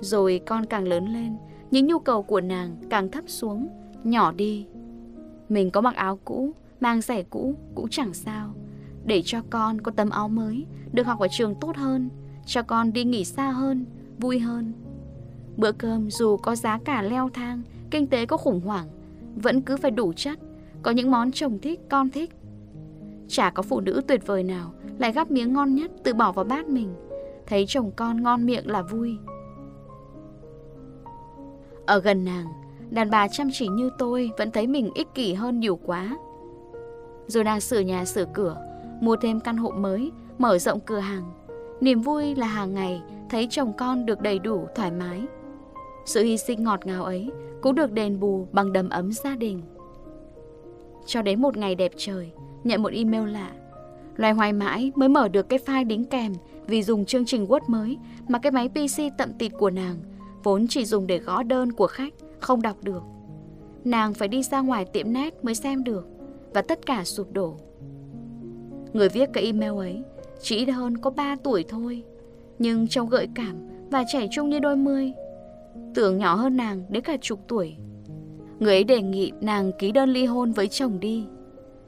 [0.00, 1.36] Rồi con càng lớn lên,
[1.70, 3.68] những nhu cầu của nàng càng thấp xuống,
[4.06, 4.66] nhỏ đi.
[5.48, 8.54] Mình có mặc áo cũ, mang giày cũ cũng chẳng sao.
[9.04, 12.08] Để cho con có tấm áo mới, được học ở trường tốt hơn,
[12.46, 13.84] cho con đi nghỉ xa hơn,
[14.18, 14.72] vui hơn.
[15.56, 18.86] Bữa cơm dù có giá cả leo thang, kinh tế có khủng hoảng,
[19.36, 20.38] vẫn cứ phải đủ chất,
[20.82, 22.30] có những món chồng thích, con thích.
[23.28, 26.44] Chả có phụ nữ tuyệt vời nào lại gắp miếng ngon nhất tự bỏ vào
[26.44, 26.94] bát mình.
[27.46, 29.16] Thấy chồng con ngon miệng là vui.
[31.86, 32.46] Ở gần nàng,
[32.94, 36.16] đàn bà chăm chỉ như tôi vẫn thấy mình ích kỷ hơn nhiều quá.
[37.26, 38.56] Rồi nàng sửa nhà sửa cửa,
[39.00, 41.22] mua thêm căn hộ mới, mở rộng cửa hàng.
[41.80, 45.22] Niềm vui là hàng ngày thấy chồng con được đầy đủ, thoải mái.
[46.04, 47.30] Sự hy sinh ngọt ngào ấy
[47.62, 49.62] cũng được đền bù bằng đầm ấm gia đình.
[51.06, 52.30] Cho đến một ngày đẹp trời,
[52.64, 53.50] nhận một email lạ.
[54.16, 56.32] Loài hoài mãi mới mở được cái file đính kèm
[56.66, 59.96] vì dùng chương trình Word mới mà cái máy PC tậm tịt của nàng
[60.42, 63.02] vốn chỉ dùng để gõ đơn của khách, không đọc được.
[63.84, 66.08] Nàng phải đi ra ngoài tiệm nét mới xem được
[66.54, 67.56] và tất cả sụp đổ.
[68.92, 70.02] Người viết cái email ấy
[70.40, 72.02] chỉ ít hơn có 3 tuổi thôi,
[72.58, 73.56] nhưng trông gợi cảm
[73.90, 75.12] và trẻ trung như đôi mươi.
[75.94, 77.76] Tưởng nhỏ hơn nàng đến cả chục tuổi.
[78.58, 81.24] Người ấy đề nghị nàng ký đơn ly hôn với chồng đi.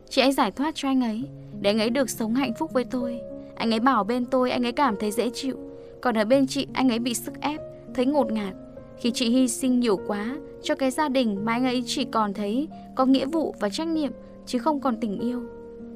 [0.09, 1.25] Chị ấy giải thoát cho anh ấy,
[1.61, 3.21] để anh ấy được sống hạnh phúc với tôi.
[3.55, 5.57] Anh ấy bảo bên tôi anh ấy cảm thấy dễ chịu,
[6.01, 7.61] còn ở bên chị anh ấy bị sức ép,
[7.95, 8.55] thấy ngột ngạt.
[8.99, 12.35] Khi chị hy sinh nhiều quá cho cái gia đình mà anh ấy chỉ còn
[12.35, 14.13] thấy có nghĩa vụ và trách nhiệm
[14.47, 15.43] chứ không còn tình yêu.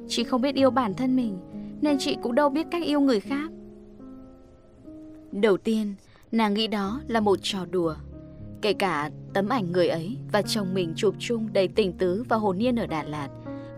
[0.07, 1.37] Chị không biết yêu bản thân mình
[1.81, 3.51] nên chị cũng đâu biết cách yêu người khác.
[5.31, 5.95] Đầu tiên,
[6.31, 7.95] nàng nghĩ đó là một trò đùa.
[8.61, 12.37] Kể cả tấm ảnh người ấy và chồng mình chụp chung đầy tình tứ và
[12.37, 13.29] hồn nhiên ở Đà Lạt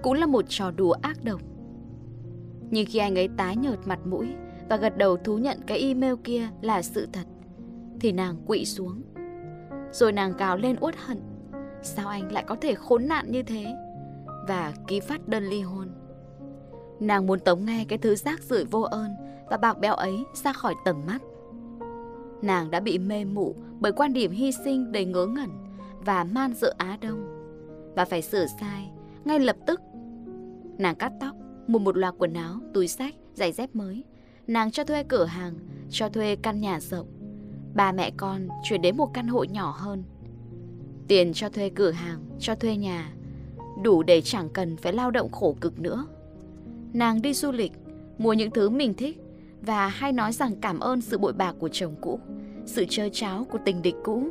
[0.02, 1.42] cũng là một trò đùa ác độc.
[2.72, 4.28] Nhưng khi anh ấy tái nhợt mặt mũi
[4.70, 7.26] và gật đầu thú nhận cái email kia là sự thật,
[8.00, 9.02] thì nàng quỵ xuống.
[9.93, 11.21] Rồi nàng gào lên uất hận.
[11.82, 13.65] Sao anh lại có thể khốn nạn như thế?
[14.47, 15.88] Và ký phát đơn ly hôn.
[16.99, 19.12] Nàng muốn tống nghe cái thứ rác rưởi vô ơn
[19.49, 21.21] và bạc bẽo ấy ra khỏi tầm mắt.
[22.41, 25.49] Nàng đã bị mê mụ bởi quan điểm hy sinh đầy ngớ ngẩn
[26.06, 27.25] và man dợ Á Đông.
[27.95, 28.91] Và phải sửa sai
[29.25, 29.82] ngay lập tức.
[30.77, 31.36] Nàng cắt tóc,
[31.67, 34.03] mua một loạt quần áo, túi sách, giày dép mới.
[34.47, 35.53] Nàng cho thuê cửa hàng,
[35.89, 37.08] cho thuê căn nhà rộng.
[37.76, 40.04] Ba mẹ con chuyển đến một căn hộ nhỏ hơn.
[41.08, 43.14] Tiền cho thuê cửa hàng, cho thuê nhà,
[43.84, 46.06] đủ để chẳng cần phải lao động khổ cực nữa.
[46.94, 47.72] Nàng đi du lịch,
[48.18, 49.22] mua những thứ mình thích
[49.62, 52.20] và hay nói rằng cảm ơn sự bội bạc của chồng cũ,
[52.66, 54.30] sự chơi cháo của tình địch cũ.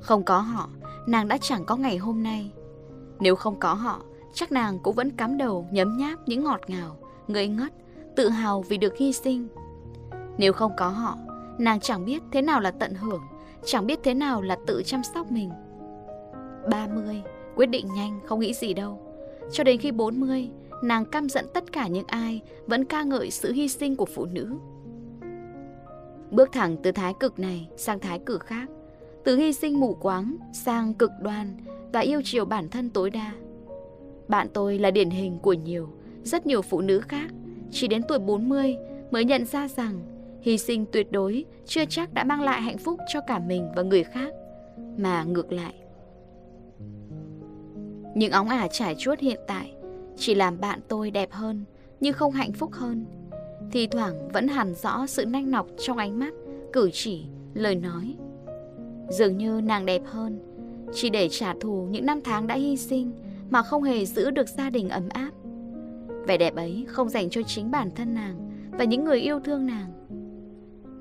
[0.00, 0.68] Không có họ,
[1.06, 2.50] nàng đã chẳng có ngày hôm nay.
[3.20, 4.02] Nếu không có họ,
[4.34, 6.96] chắc nàng cũng vẫn cắm đầu nhấm nháp những ngọt ngào,
[7.28, 7.72] ngây ngất,
[8.16, 9.48] tự hào vì được hy sinh.
[10.38, 11.18] Nếu không có họ,
[11.62, 13.22] nàng chẳng biết thế nào là tận hưởng,
[13.64, 15.50] chẳng biết thế nào là tự chăm sóc mình.
[16.70, 17.22] 30,
[17.56, 19.00] quyết định nhanh, không nghĩ gì đâu.
[19.52, 20.50] Cho đến khi 40,
[20.82, 24.24] nàng căm giận tất cả những ai vẫn ca ngợi sự hy sinh của phụ
[24.24, 24.56] nữ.
[26.30, 28.68] Bước thẳng từ thái cực này sang thái cực khác,
[29.24, 31.56] từ hy sinh mù quáng sang cực đoan
[31.92, 33.32] và yêu chiều bản thân tối đa.
[34.28, 35.88] Bạn tôi là điển hình của nhiều,
[36.24, 37.30] rất nhiều phụ nữ khác,
[37.70, 38.76] chỉ đến tuổi 40
[39.10, 40.00] mới nhận ra rằng
[40.42, 43.82] hy sinh tuyệt đối chưa chắc đã mang lại hạnh phúc cho cả mình và
[43.82, 44.34] người khác,
[44.96, 45.74] mà ngược lại.
[48.14, 49.72] Những óng ả trải chuốt hiện tại
[50.16, 51.64] chỉ làm bạn tôi đẹp hơn
[52.00, 53.04] nhưng không hạnh phúc hơn.
[53.72, 56.34] Thì thoảng vẫn hẳn rõ sự nanh nọc trong ánh mắt,
[56.72, 57.24] cử chỉ,
[57.54, 58.14] lời nói.
[59.08, 60.38] Dường như nàng đẹp hơn,
[60.94, 63.12] chỉ để trả thù những năm tháng đã hy sinh
[63.50, 65.30] mà không hề giữ được gia đình ấm áp.
[66.26, 69.66] Vẻ đẹp ấy không dành cho chính bản thân nàng và những người yêu thương
[69.66, 69.92] nàng.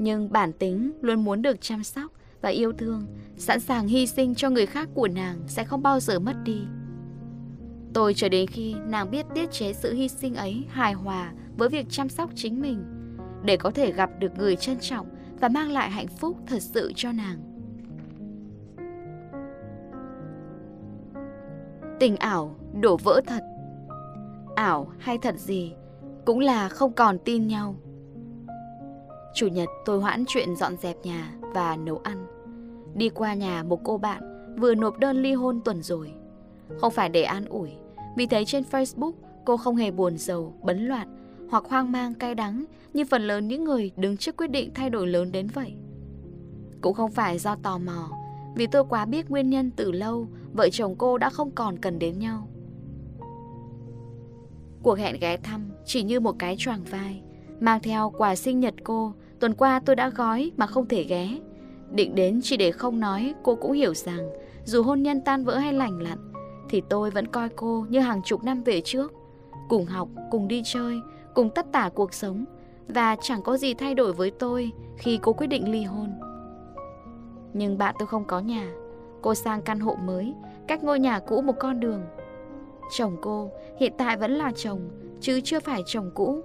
[0.04, 2.12] Nhưng bản tính luôn muốn được chăm sóc
[2.42, 3.06] và yêu thương,
[3.38, 6.62] sẵn sàng hy sinh cho người khác của nàng sẽ không bao giờ mất đi.
[7.94, 11.70] Tôi chờ đến khi nàng biết tiết chế sự hy sinh ấy hài hòa với
[11.70, 12.84] việc chăm sóc chính mình,
[13.44, 15.08] để có thể gặp được người trân trọng
[15.40, 17.38] và mang lại hạnh phúc thật sự cho nàng.
[22.00, 23.44] Tình ảo đổ vỡ thật
[24.56, 25.74] Ảo hay thật gì
[26.26, 27.76] Cũng là không còn tin nhau
[29.34, 32.26] Chủ nhật tôi hoãn chuyện dọn dẹp nhà và nấu ăn.
[32.96, 34.24] Đi qua nhà một cô bạn
[34.60, 36.13] Vừa nộp đơn ly hôn tuần rồi.
[36.80, 37.70] Không phải để an ủi
[38.17, 39.12] Vì thấy trên Facebook
[39.46, 41.08] cô không hề buồn giàu, bấn loạn
[41.50, 44.89] Hoặc hoang mang cay đắng Như phần lớn những người đứng trước quyết định thay
[44.89, 45.74] đổi lớn đến vậy.
[46.82, 48.10] Cũng không phải do tò mò
[48.56, 52.00] Vì tôi quá biết nguyên nhân từ lâu Vợ chồng cô đã không còn cần
[52.00, 52.48] đến nhau.
[54.84, 57.22] Cuộc hẹn ghé thăm chỉ như một cái choàng vai
[57.60, 61.40] Mang theo quà sinh nhật cô Tuần qua tôi đã gói mà không thể ghé.
[61.92, 64.30] Định đến chỉ để không nói Cô cũng hiểu rằng
[64.66, 66.18] Dù hôn nhân tan vỡ hay lành lặn
[66.70, 69.14] Thì tôi vẫn coi cô như hàng chục năm về trước.
[69.70, 71.02] Cùng học, cùng đi chơi
[71.34, 72.46] Cùng tất tả cuộc sống
[72.88, 76.10] Và chẳng có gì thay đổi với tôi Khi cô quyết định ly hôn.
[77.54, 78.72] Nhưng bạn tôi không có nhà
[79.22, 80.34] Cô sang căn hộ mới
[80.68, 82.02] Cách ngôi nhà cũ một con đường.
[82.92, 84.90] Chồng cô hiện tại vẫn là chồng
[85.22, 86.44] Chứ chưa phải chồng cũ.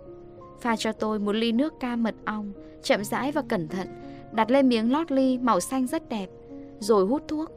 [0.61, 3.89] Pha cho tôi một ly nước ca mật ong, Chậm rãi và cẩn thận,
[4.33, 6.31] Đặt lên miếng lót ly màu xanh rất đẹp,
[6.79, 7.51] Rồi hút thuốc.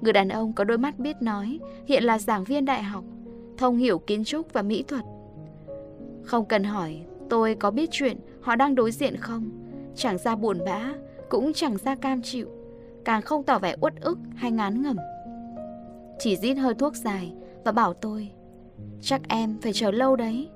[0.00, 3.04] Người đàn ông có đôi mắt biết nói, Hiện là giảng viên đại học,
[3.58, 5.04] Thông hiểu kiến trúc và mỹ thuật.
[6.24, 9.50] Không cần hỏi, Tôi có biết chuyện họ đang đối diện không?
[9.94, 10.94] Chẳng ra buồn bã,
[11.28, 12.48] Cũng chẳng ra cam chịu,
[13.04, 14.96] Càng không tỏ vẻ uất ức hay ngán ngẩm.
[16.18, 17.32] Chỉ rít hơi thuốc dài
[17.64, 18.30] Và bảo tôi,
[19.00, 20.48] Chắc em phải chờ lâu đấy.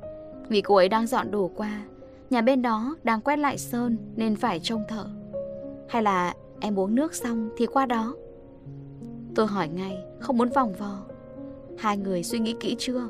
[0.48, 1.82] Vì cô ấy đang dọn đồ qua.
[2.30, 5.06] Nhà bên đó đang quét lại sơn Nên phải trông thợ.
[5.88, 8.14] Hay là em uống nước xong thì qua đó?
[9.34, 10.98] Tôi hỏi ngay, Không muốn vòng vo.
[11.78, 13.08] Hai người suy nghĩ kỹ chưa?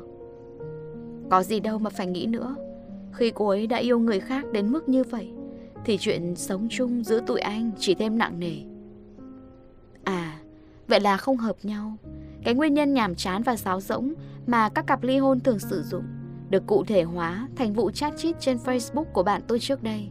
[1.29, 2.55] Có gì đâu mà phải nghĩ nữa.
[3.13, 5.31] Khi cô ấy đã yêu người khác đến mức như vậy,
[5.85, 8.55] Thì chuyện sống chung giữa tụi anh chỉ thêm nặng nề.
[10.03, 10.39] À
[10.87, 11.93] Vậy là không hợp nhau.
[12.43, 14.13] Cái nguyên nhân nhàm chán và sáo rỗng
[14.47, 16.03] Mà các cặp ly hôn thường sử dụng
[16.49, 20.09] được cụ thể hóa thành vụ chat chít trên Facebook của bạn tôi trước đây.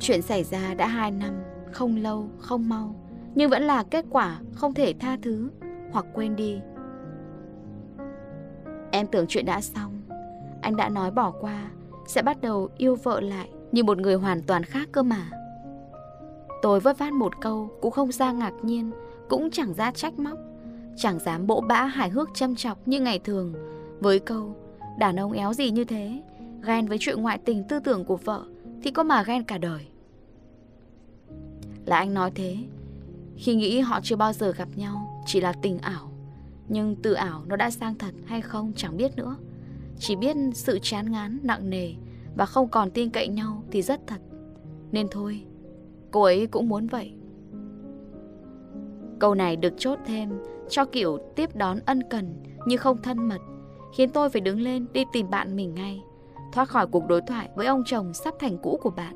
[0.00, 1.34] Chuyện xảy ra đã 2 năm
[1.72, 2.94] Không lâu, không mau
[3.34, 5.50] Nhưng vẫn là kết quả không thể tha thứ
[5.92, 6.60] Hoặc quên đi.
[8.90, 10.02] Em tưởng chuyện đã xong
[10.62, 11.70] Anh đã nói bỏ qua
[12.06, 15.30] Sẽ bắt đầu yêu vợ lại Như một người hoàn toàn khác cơ mà.
[16.62, 18.90] Tôi vớt vát một câu Cũng không ra ngạc nhiên
[19.28, 20.38] Cũng chẳng ra trách móc
[20.96, 23.54] Chẳng dám bỗ bã hài hước châm chọc như ngày thường
[24.00, 24.56] với câu,
[24.98, 26.22] Đàn ông éo gì như thế?
[26.62, 28.44] Ghen với chuyện ngoại tình tư tưởng của vợ
[28.82, 29.86] Thì có mà ghen cả đời.
[31.84, 32.56] Là anh nói thế,
[33.36, 36.12] Khi nghĩ họ chưa bao giờ gặp nhau, Chỉ là tình ảo.
[36.68, 39.36] Nhưng từ ảo nó đã sang thật hay không chẳng biết nữa.
[39.98, 41.92] Chỉ biết sự chán ngán, nặng nề
[42.36, 44.20] Và không còn tin cậy nhau thì rất thật.
[44.92, 45.42] Nên thôi,
[46.10, 47.12] Cô ấy cũng muốn vậy.
[49.18, 50.30] Câu này được chốt thêm
[50.68, 52.34] Cho kiểu tiếp đón ân cần
[52.66, 53.38] Nhưng không thân mật.
[53.96, 56.02] Khiến tôi phải đứng lên đi tìm bạn mình ngay.
[56.52, 59.14] Thoát khỏi cuộc đối thoại với ông chồng sắp thành cũ của bạn.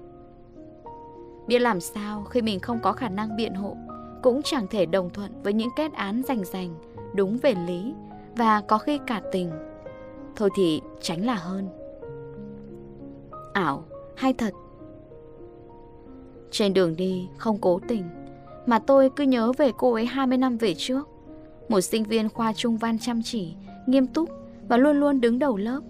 [1.46, 3.76] Biết làm sao khi mình không có khả năng biện hộ,
[4.22, 6.74] Cũng chẳng thể đồng thuận với những kết án rành rành,
[7.14, 7.94] Đúng về lý
[8.36, 9.50] Và có khi cả tình.
[10.36, 11.68] Thôi thì tránh là hơn.
[13.52, 13.84] Ảo,
[14.16, 14.54] hay thật?
[16.50, 18.04] Trên đường đi, không cố tình,
[18.66, 21.08] Mà tôi cứ nhớ về cô ấy 20 năm về trước.
[21.68, 23.54] Một sinh viên khoa trung văn chăm chỉ,
[23.86, 24.40] Nghiêm túc
[24.70, 25.80] và luôn luôn đứng đầu lớp.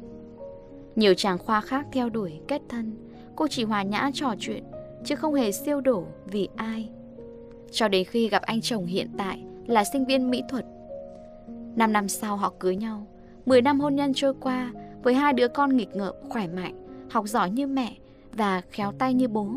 [0.96, 2.96] Nhiều chàng khoa khác theo đuổi kết thân,
[3.36, 4.64] Cô chỉ hòa nhã trò chuyện,
[5.04, 6.88] Chứ không hề siêu đổ vì ai.
[7.70, 10.64] Cho đến khi gặp anh chồng hiện tại Là sinh viên mỹ thuật.
[11.76, 13.06] 5 năm sau họ cưới nhau
[13.46, 17.28] 10 năm hôn nhân trôi qua Với hai đứa con nghịch ngợm, khỏe mạnh, Học
[17.28, 17.96] giỏi như mẹ
[18.32, 19.48] Và khéo tay như bố.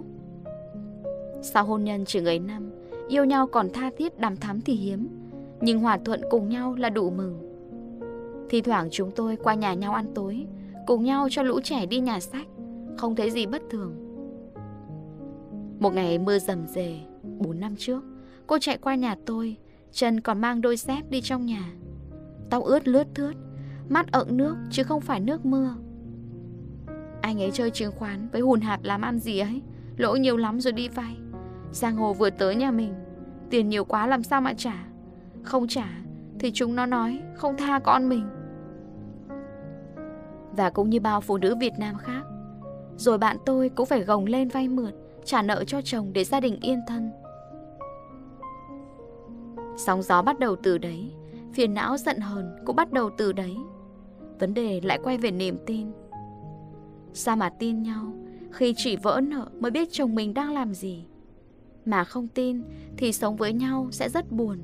[1.41, 2.71] Sau hôn nhân chừng ấy năm,
[3.07, 5.07] Yêu nhau còn tha thiết đàm thắm thì hiếm,
[5.61, 7.52] Nhưng hòa thuận cùng nhau là đủ mừng.
[8.49, 10.45] Thì thoảng chúng tôi qua nhà nhau ăn tối,
[10.87, 12.47] Cùng nhau cho lũ trẻ đi nhà sách,
[12.97, 13.95] Không thấy gì bất thường.
[15.79, 18.03] Một ngày mưa rầm rề 4 năm trước,
[18.47, 19.57] Cô chạy qua nhà tôi,
[19.91, 21.73] Chân còn mang đôi dép đi trong nhà.
[22.49, 23.35] Tóc ướt lướt thướt,
[23.89, 25.75] Mắt ợn nước chứ không phải nước mưa.
[27.21, 29.61] Anh ấy chơi chứng khoán Với hùn hạt làm ăn gì ấy,
[29.97, 31.17] Lỗ nhiều lắm rồi đi vay.
[31.71, 32.93] Giang Hồ vừa tới nhà mình,
[33.49, 34.85] Tiền nhiều quá làm sao mà trả?
[35.43, 36.02] Không trả
[36.43, 38.29] thì chúng nó nói Không tha con mình
[40.51, 42.23] Và cũng như bao phụ nữ Việt Nam khác
[42.97, 44.93] Rồi bạn tôi cũng phải gồng lên vay mượn
[45.25, 47.11] trả nợ cho chồng để gia đình yên thân.
[49.77, 51.11] Sóng gió bắt đầu từ đấy,
[51.53, 53.55] phiền não giận hờn cũng bắt đầu từ đấy.
[54.39, 55.91] Vấn đề lại quay về niềm tin.
[57.13, 58.13] Sao mà tin nhau
[58.51, 61.05] khi chỉ vỡ nợ mới biết chồng mình đang làm gì?
[61.85, 62.63] Mà không tin
[62.97, 64.57] thì sống với nhau sẽ rất buồn.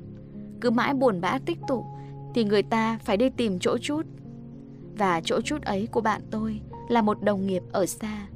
[0.60, 1.84] Cứ mãi buồn bã tích tụ
[2.34, 4.02] thì người ta phải đi tìm chỗ chút.
[4.98, 8.26] Và chỗ chút ấy của bạn tôi là một đồng nghiệp ở xa.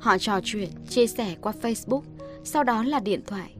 [0.00, 2.02] Họ trò chuyện, chia sẻ qua Facebook,
[2.44, 3.56] sau đó là điện thoại.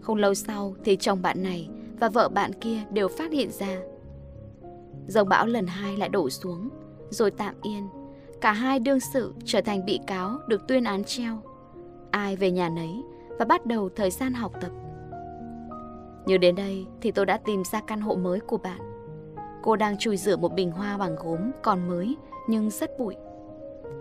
[0.00, 1.68] Không lâu sau thì chồng bạn này
[2.00, 3.78] và vợ bạn kia đều phát hiện ra.
[5.06, 6.68] Dòng bão lần hai lại đổ xuống,
[7.10, 7.88] rồi tạm yên.
[8.40, 11.38] Cả hai đương sự trở thành bị cáo được tuyên án treo.
[12.10, 13.02] Ai về nhà nấy
[13.38, 14.70] và bắt đầu thời gian học tập.
[16.28, 18.80] Như đến đây thì tôi đã tìm ra căn hộ mới của bạn.
[19.62, 22.16] Cô đang chùi rửa một bình hoa bằng gốm còn mới
[22.48, 23.16] nhưng rất bụi.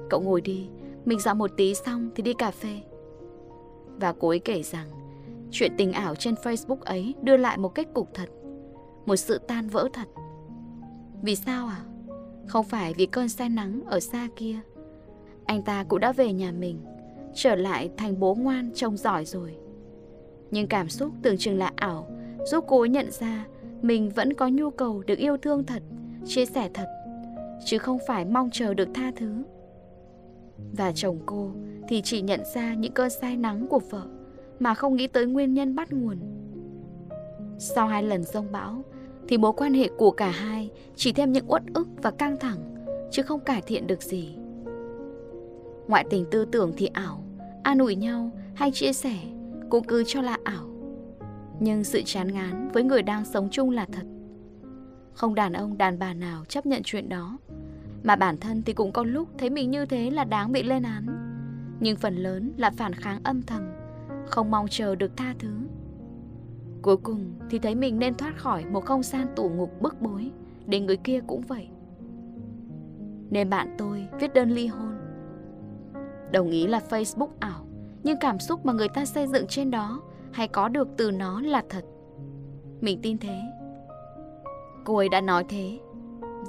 [0.10, 0.70] Cậu ngồi đi,
[1.06, 2.82] mình dọn một tí xong thì đi cà phê.
[4.00, 4.88] Và cô ấy kể rằng
[5.52, 8.30] chuyện tình ảo trên Facebook ấy đưa lại một kết cục thật.
[9.06, 10.08] Một sự tan vỡ thật.
[11.22, 11.82] Vì sao à?
[12.48, 14.56] Không phải vì cơn say nắng ở xa kia.
[15.46, 16.80] Anh ta cũng đã về nhà mình,
[17.36, 19.58] trở lại thành bố ngoan trông giỏi rồi.
[20.52, 22.08] Nhưng cảm xúc tưởng chừng là ảo,
[22.46, 23.46] giúp cô ấy nhận ra
[23.82, 25.84] mình vẫn có nhu cầu được yêu thương thật,
[26.26, 26.88] chia sẻ thật,
[27.66, 29.44] chứ không phải mong chờ được tha thứ.
[30.78, 31.52] Và chồng cô
[31.88, 34.04] thì chỉ nhận ra những cơn say nắng của vợ
[34.60, 36.18] mà không nghĩ tới nguyên nhân bắt nguồn.
[37.60, 38.84] Sau hai lần rông bão
[39.28, 42.58] thì mối quan hệ của cả hai chỉ thêm những uất ức và căng thẳng
[43.12, 44.36] chứ không cải thiện được gì.
[45.88, 47.24] Ngoại tình tư tưởng thì ảo,
[47.64, 49.16] an ủi nhau hay chia sẻ
[49.70, 50.68] cũng cứ cho là ảo.
[51.60, 54.06] Nhưng sự chán ngán với người đang sống chung là thật.
[55.14, 57.38] Không đàn ông đàn bà nào chấp nhận chuyện đó.
[58.04, 60.84] Mà bản thân thì cũng có lúc thấy mình như thế là đáng bị lên
[60.84, 61.06] án.
[61.80, 63.62] Nhưng phần lớn là phản kháng âm thầm,
[64.28, 65.54] Không mong chờ được tha thứ.
[66.82, 70.32] Cuối cùng thì thấy mình nên thoát khỏi một không gian tủ ngục bức bối,
[70.66, 71.68] Để người kia cũng vậy.
[73.30, 74.98] Nên bạn tôi viết đơn ly hôn.
[76.32, 77.67] Đồng ý là Facebook ảo.
[78.08, 81.42] Nhưng cảm xúc mà người ta xây dựng trên đó Hay có được từ nó
[81.42, 81.86] là thật
[82.82, 83.42] Mình tin thế
[84.86, 85.80] Cô ấy đã nói thế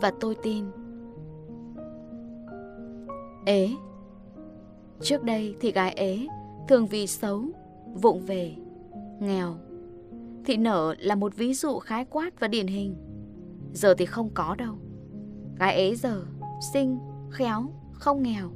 [0.01, 0.65] Và tôi tin
[3.47, 3.71] Ế
[5.01, 6.27] Trước đây thì gái ế
[6.69, 7.45] thường vì xấu,
[7.95, 8.55] vụng về,
[9.21, 9.55] nghèo.
[10.45, 12.95] Thị nở là một ví dụ khái quát và điển hình.
[13.73, 14.75] Giờ thì không có đâu.
[15.59, 16.25] Gái ế giờ,
[16.73, 16.99] xinh,
[17.31, 18.51] khéo, không nghèo.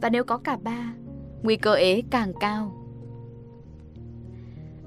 [0.00, 0.94] Và nếu có cả ba,
[1.42, 2.72] nguy cơ ế càng cao.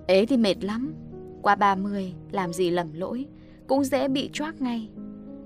[0.08, 0.94] Ế thì mệt lắm,
[1.41, 3.26] qua 30 làm gì lầm lỗi,
[3.68, 4.89] cũng dễ bị choác ngay.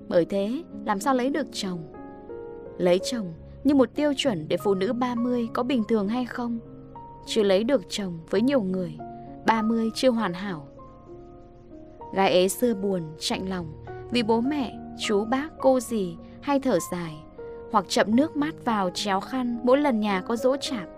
[0.08, 1.92] Bởi thế, làm sao lấy được chồng?
[2.78, 3.32] Lấy chồng
[3.64, 6.58] như một tiêu chuẩn để phụ nữ 30 có bình thường hay không.
[7.26, 8.98] Chưa lấy được chồng với nhiều người,
[9.46, 10.66] 30 chưa hoàn hảo.
[12.14, 16.78] Gái ế xưa buồn, chạnh lòng vì bố mẹ, chú bác, cô dì hay thở
[16.92, 17.16] dài
[17.72, 20.88] hoặc chậm nước mắt vào chéo khăn mỗi lần nhà có dỗ chạp.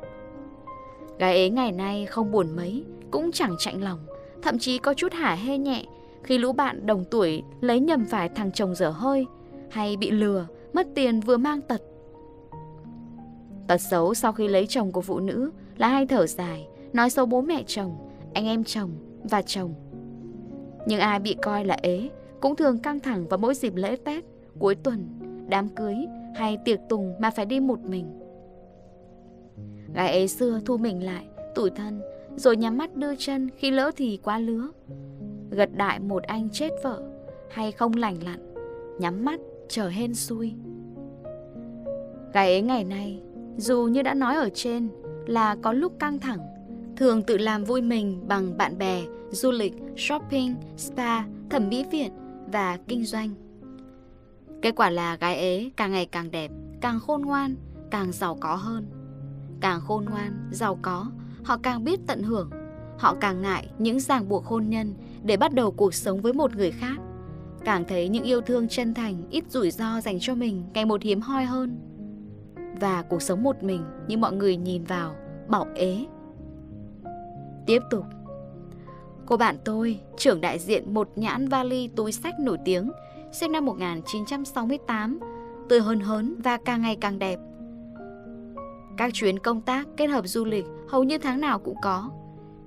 [1.23, 3.99] Gái ấy ngày nay không buồn mấy, cũng chẳng chạnh lòng,
[4.43, 5.85] thậm chí có chút hả hê nhẹ
[6.23, 9.27] khi lũ bạn đồng tuổi lấy nhầm phải thằng chồng dở hơi
[9.71, 11.83] hay bị lừa, mất tiền vừa mang tật
[13.69, 17.27] Tật xấu sau khi lấy chồng của phụ nữ là hay thở dài, nói xấu
[17.27, 17.97] bố mẹ chồng,
[18.35, 18.91] anh em chồng
[19.25, 19.75] và chồng.
[20.87, 24.25] Nhưng ai bị coi là ế cũng thường căng thẳng vào mỗi dịp lễ Tết,
[24.59, 25.09] cuối tuần,
[25.49, 25.97] đám cưới
[26.37, 28.22] hay tiệc tùng mà phải đi một mình.
[29.95, 32.01] Gái ấy xưa thu mình lại, tủi thân,
[32.37, 34.69] rồi nhắm mắt đưa chân khi lỡ thì quá lứa.
[35.51, 37.03] Gật đại một anh chết vợ
[37.51, 38.55] hay không lành lặn,
[38.99, 40.55] nhắm mắt chờ hên xui.
[42.33, 43.23] Gái ấy ngày nay
[43.57, 44.89] dù như đã nói ở trên
[45.27, 46.41] là có lúc căng thẳng,
[46.97, 52.13] thường tự làm vui mình bằng bạn bè, du lịch, shopping, spa, thẩm mỹ viện
[52.53, 53.31] và kinh doanh.
[54.63, 56.51] Kết quả là gái ấy càng ngày càng đẹp,
[56.81, 57.55] càng khôn ngoan,
[57.91, 58.87] càng giàu có hơn.
[59.63, 61.07] Càng khôn ngoan, giàu có,
[61.45, 62.51] họ càng biết tận hưởng.
[62.99, 66.57] Họ càng ngại những ràng buộc hôn nhân để bắt đầu cuộc sống với một
[66.57, 66.97] người khác.
[67.65, 71.03] Càng thấy những yêu thương chân thành, ít rủi ro dành cho mình ngày một
[71.03, 71.79] hiếm hoi hơn
[72.81, 75.15] và cuộc sống một mình như mọi người nhìn vào,
[75.49, 76.07] bảo ế.
[77.67, 78.05] Tiếp tục.
[79.27, 82.93] Cô bạn tôi, trưởng đại diện một nhãn vali túi sách nổi tiếng,
[83.33, 85.21] sinh năm 1968,
[85.69, 87.39] tươi hơn hớn và càng ngày càng đẹp.
[88.97, 92.11] Các chuyến công tác kết hợp du lịch hầu như tháng nào cũng có.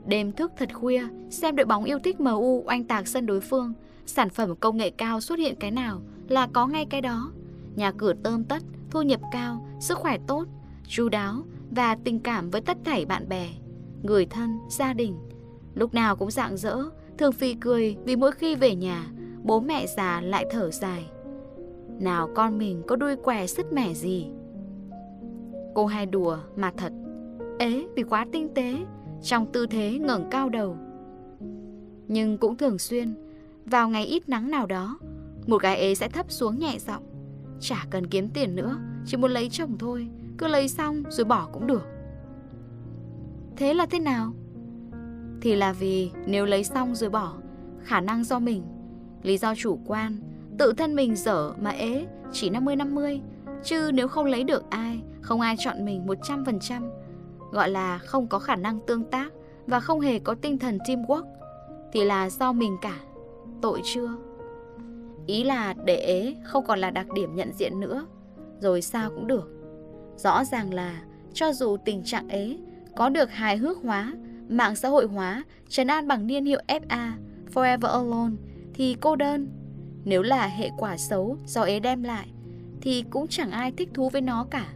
[0.05, 3.73] Đêm thức thật khuya, xem đội bóng yêu thích MU oanh tạc sân đối phương,
[4.05, 7.31] sản phẩm công nghệ cao xuất hiện cái nào là có ngay cái đó.
[7.75, 10.45] Nhà cửa tơm tất, thu nhập cao, sức khỏe tốt,
[10.87, 13.49] chu đáo và tình cảm với tất thảy bạn bè,
[14.03, 15.17] người thân, gia đình.
[15.75, 16.77] Lúc nào cũng rạng rỡ,
[17.17, 19.07] thường phì cười vì mỗi khi về nhà,
[19.43, 21.05] bố mẹ già lại thở dài.
[21.99, 24.27] Nào con mình có đuôi què sứt mẻ gì
[25.75, 26.93] Cô hay đùa mà thật.
[27.59, 28.77] Ế, vì quá tinh tế,
[29.23, 30.77] Trong tư thế ngẩng cao đầu.
[32.07, 33.15] Nhưng cũng thường xuyên,
[33.65, 34.99] Vào ngày ít nắng nào đó,
[35.47, 37.03] Một gái ế sẽ thấp xuống nhẹ giọng.
[37.59, 40.07] Chả cần kiếm tiền nữa, Chỉ muốn lấy chồng thôi,
[40.37, 41.83] Cứ lấy xong rồi bỏ cũng được.
[43.55, 44.33] Thế là thế nào?
[45.41, 47.33] Thì là vì nếu lấy xong rồi bỏ,
[47.83, 48.63] Khả năng do mình,
[49.23, 50.19] Lý do chủ quan,
[50.57, 53.19] Tự thân mình dở mà ế Chỉ 50-50
[53.65, 56.91] Chứ nếu không lấy được ai, Không ai chọn mình 100%
[57.51, 59.29] Gọi là không có khả năng tương tác
[59.67, 61.23] Và không hề có tinh thần teamwork,
[61.91, 62.99] Thì là do mình cả.
[63.61, 64.09] Tội chưa?
[65.25, 68.05] Ý là để ế không còn là đặc điểm nhận diện nữa,
[68.59, 69.51] Rồi sao cũng được.
[70.17, 71.01] Rõ ràng là
[71.33, 72.57] Cho dù tình trạng ế
[72.95, 74.13] Có được hài hước hóa,
[74.49, 77.11] Mạng xã hội hóa, Trấn an bằng niên hiệu FA
[77.53, 78.35] Forever Alone,
[78.73, 79.47] Thì cô đơn.
[80.03, 82.27] Nếu là hệ quả xấu do ế đem lại
[82.85, 84.67] thì cũng chẳng ai thích thú với nó cả.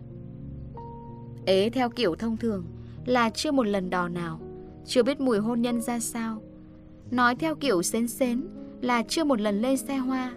[1.45, 2.65] Ế, theo kiểu thông thường,
[3.05, 4.39] Là chưa một lần đò nào,
[4.85, 6.41] Chưa biết mùi hôn nhân ra sao.
[7.11, 8.47] Nói theo kiểu xến xến,
[8.81, 10.33] Là chưa một lần lên xe hoa.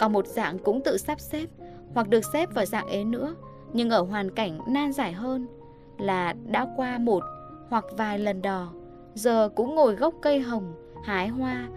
[0.00, 1.46] Còn một dạng cũng tự sắp xếp,
[1.94, 3.34] Hoặc được xếp vào dạng ế nữa,
[3.72, 5.46] Nhưng ở hoàn cảnh nan giải hơn,
[5.98, 7.24] Là đã qua một
[7.68, 8.72] hoặc vài lần đò,
[9.14, 10.74] Giờ cũng ngồi gốc cây hồng,
[11.04, 11.68] Hái hoa,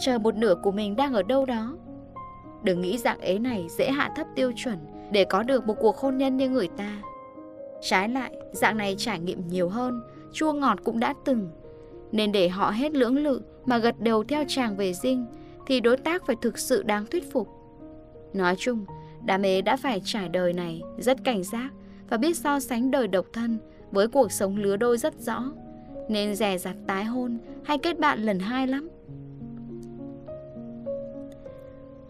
[0.00, 1.76] Chờ một nửa của mình đang ở đâu đó.
[2.64, 4.78] Đừng nghĩ dạng ế này dễ hạ thấp tiêu chuẩn
[5.12, 7.02] để có được một cuộc hôn nhân như người ta.
[7.80, 10.02] Trái lại, dạng này trải nghiệm nhiều hơn,
[10.32, 11.50] chua ngọt cũng đã từng.
[12.12, 15.26] Nên để họ hết lưỡng lự mà gật đầu theo chàng về dinh
[15.66, 17.48] thì đối tác phải thực sự đáng thuyết phục.
[18.32, 18.84] Nói chung,
[19.24, 21.68] đám ế đã phải trải đời này rất cảnh giác
[22.08, 23.58] và biết so sánh đời độc thân
[23.90, 25.52] với cuộc sống lứa đôi rất rõ.
[26.08, 28.88] Nên rè rặt tái hôn hay kết bạn lần hai lắm.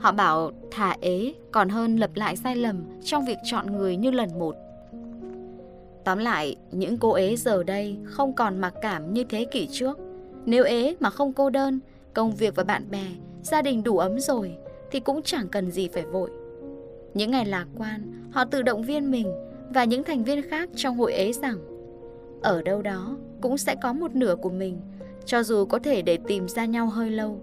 [0.04, 4.10] Họ bảo thả ế còn hơn lập lại sai lầm trong việc chọn người như
[4.10, 4.56] lần một.
[6.04, 9.98] Tóm lại, những cô ế giờ đây không còn mặc cảm như thế kỷ trước.
[10.46, 11.80] Nếu ế mà không cô đơn,
[12.14, 13.04] công việc và bạn bè,
[13.42, 14.56] gia đình đủ ấm rồi,
[14.90, 16.30] thì cũng chẳng cần gì phải vội.
[17.14, 19.32] Những ngày lạc quan, họ tự động viên mình
[19.70, 21.56] và những thành viên khác trong hội ế rằng
[22.42, 24.80] ở đâu đó cũng sẽ có một nửa của mình,
[25.24, 27.40] cho dù có thể để tìm ra nhau hơi lâu.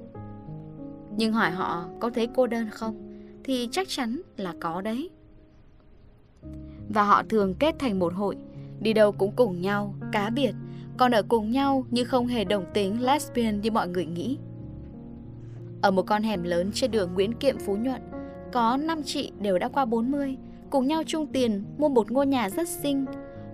[1.17, 2.95] Nhưng hỏi họ có thấy cô đơn không
[3.43, 5.09] Thì chắc chắn là có đấy.
[6.89, 8.37] Và họ thường kết thành một hội
[8.79, 10.51] Đi đâu cũng cùng nhau, cá biệt
[10.97, 14.37] Còn ở cùng nhau nhưng không hề đồng tính lesbian như mọi người nghĩ.
[15.81, 18.01] Ở một con hẻm lớn trên đường Nguyễn Kiệm Phú Nhuận
[18.51, 20.37] Có 5 chị đều đã qua 40
[20.69, 23.05] Cùng nhau chung tiền mua một ngôi nhà rất xinh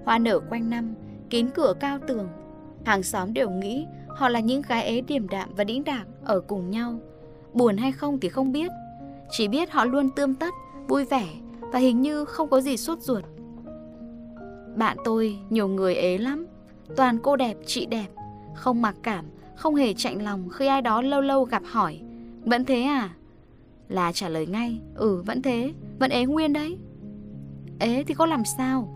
[0.06, 0.96] Hoa nở quanh năm,
[1.30, 2.28] kín cửa cao tường.
[2.86, 6.40] Hàng xóm đều nghĩ họ là những gái ế điềm đạm và đĩnh đạc ở
[6.40, 7.00] cùng nhau
[7.58, 8.72] Buồn hay không thì không biết.
[9.30, 10.54] Chỉ biết họ luôn tươm tất,
[10.88, 11.28] vui vẻ
[11.60, 13.24] Và hình như không có gì sốt ruột.
[14.76, 16.46] Bạn tôi nhiều người ế lắm.
[16.96, 18.08] Toàn cô đẹp, chị đẹp.
[18.56, 22.02] Không mặc cảm, không hề chạnh lòng Khi ai đó lâu lâu gặp hỏi.
[22.46, 23.10] Vẫn thế à?
[23.90, 26.78] Là trả lời ngay Ừ vẫn thế, vẫn ế nguyên đấy.
[27.80, 28.94] Ế thì có làm sao?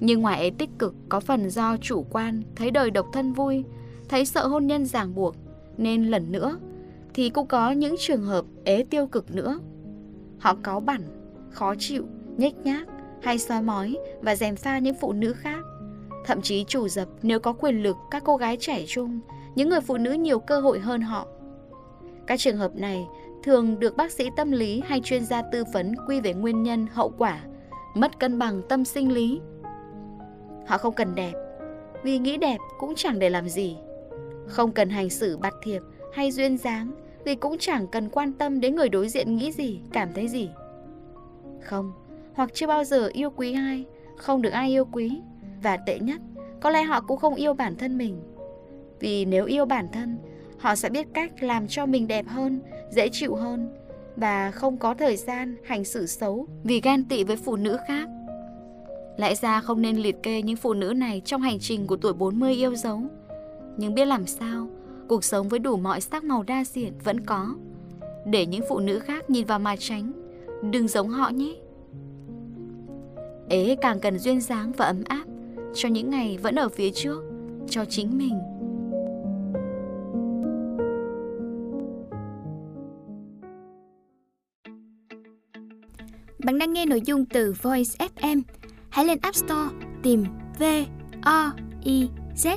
[0.00, 3.64] Nhưng ngoài ế tích cực Có phần do chủ quan Thấy đời độc thân vui
[4.08, 5.36] Thấy sợ hôn nhân ràng buộc
[5.78, 6.58] Nên lần nữa
[7.14, 9.58] thì cũng có những trường hợp ế tiêu cực nữa.
[10.38, 11.00] Họ cáu bẩn,
[11.50, 12.06] khó chịu,
[12.36, 12.88] nhếch nhác
[13.22, 15.60] hay soi mói và dèm pha những phụ nữ khác.
[16.24, 19.20] Thậm chí chủ dập nếu có quyền lực các cô gái trẻ trung,
[19.54, 21.26] những người phụ nữ nhiều cơ hội hơn họ.
[22.26, 23.06] Các trường hợp này
[23.42, 26.86] thường được bác sĩ tâm lý hay chuyên gia tư vấn quy về nguyên nhân,
[26.92, 27.40] hậu quả,
[27.94, 29.40] mất cân bằng tâm sinh lý.
[30.66, 31.32] Họ không cần đẹp,
[32.02, 33.76] vì nghĩ đẹp cũng chẳng để làm gì.
[34.46, 36.92] Không cần hành xử bạt thiệp hay duyên dáng
[37.24, 40.50] vì cũng chẳng cần quan tâm đến người đối diện nghĩ gì, cảm thấy gì.
[41.60, 41.92] Không,
[42.34, 43.84] hoặc chưa bao giờ yêu quý ai,
[44.16, 45.20] không được ai yêu quý.
[45.62, 46.20] Và tệ nhất,
[46.60, 48.22] có lẽ họ cũng không yêu bản thân mình.
[49.00, 50.18] Vì nếu yêu bản thân,
[50.58, 52.60] họ sẽ biết cách làm cho mình đẹp hơn,
[52.90, 53.84] dễ chịu hơn
[54.16, 58.08] và không có thời gian hành xử xấu vì ghen tị với phụ nữ khác.
[59.16, 62.12] Lẽ ra không nên liệt kê những phụ nữ này trong hành trình của tuổi
[62.12, 63.00] 40 yêu dấu.
[63.76, 64.68] Nhưng biết làm sao,
[65.08, 67.54] cuộc sống với đủ mọi sắc màu đa diện vẫn có.
[68.26, 70.12] Để những phụ nữ khác nhìn vào mà tránh,
[70.70, 71.54] đừng giống họ nhé.
[73.48, 75.24] Ế càng cần duyên dáng và ấm áp
[75.74, 77.22] cho những ngày vẫn ở phía trước,
[77.68, 78.38] cho chính mình.
[86.44, 88.42] Bạn đang nghe nội dung từ Voice FM.
[88.88, 89.70] Hãy lên App Store
[90.02, 90.24] tìm
[90.58, 90.62] V
[91.22, 91.52] O
[91.84, 92.56] I Z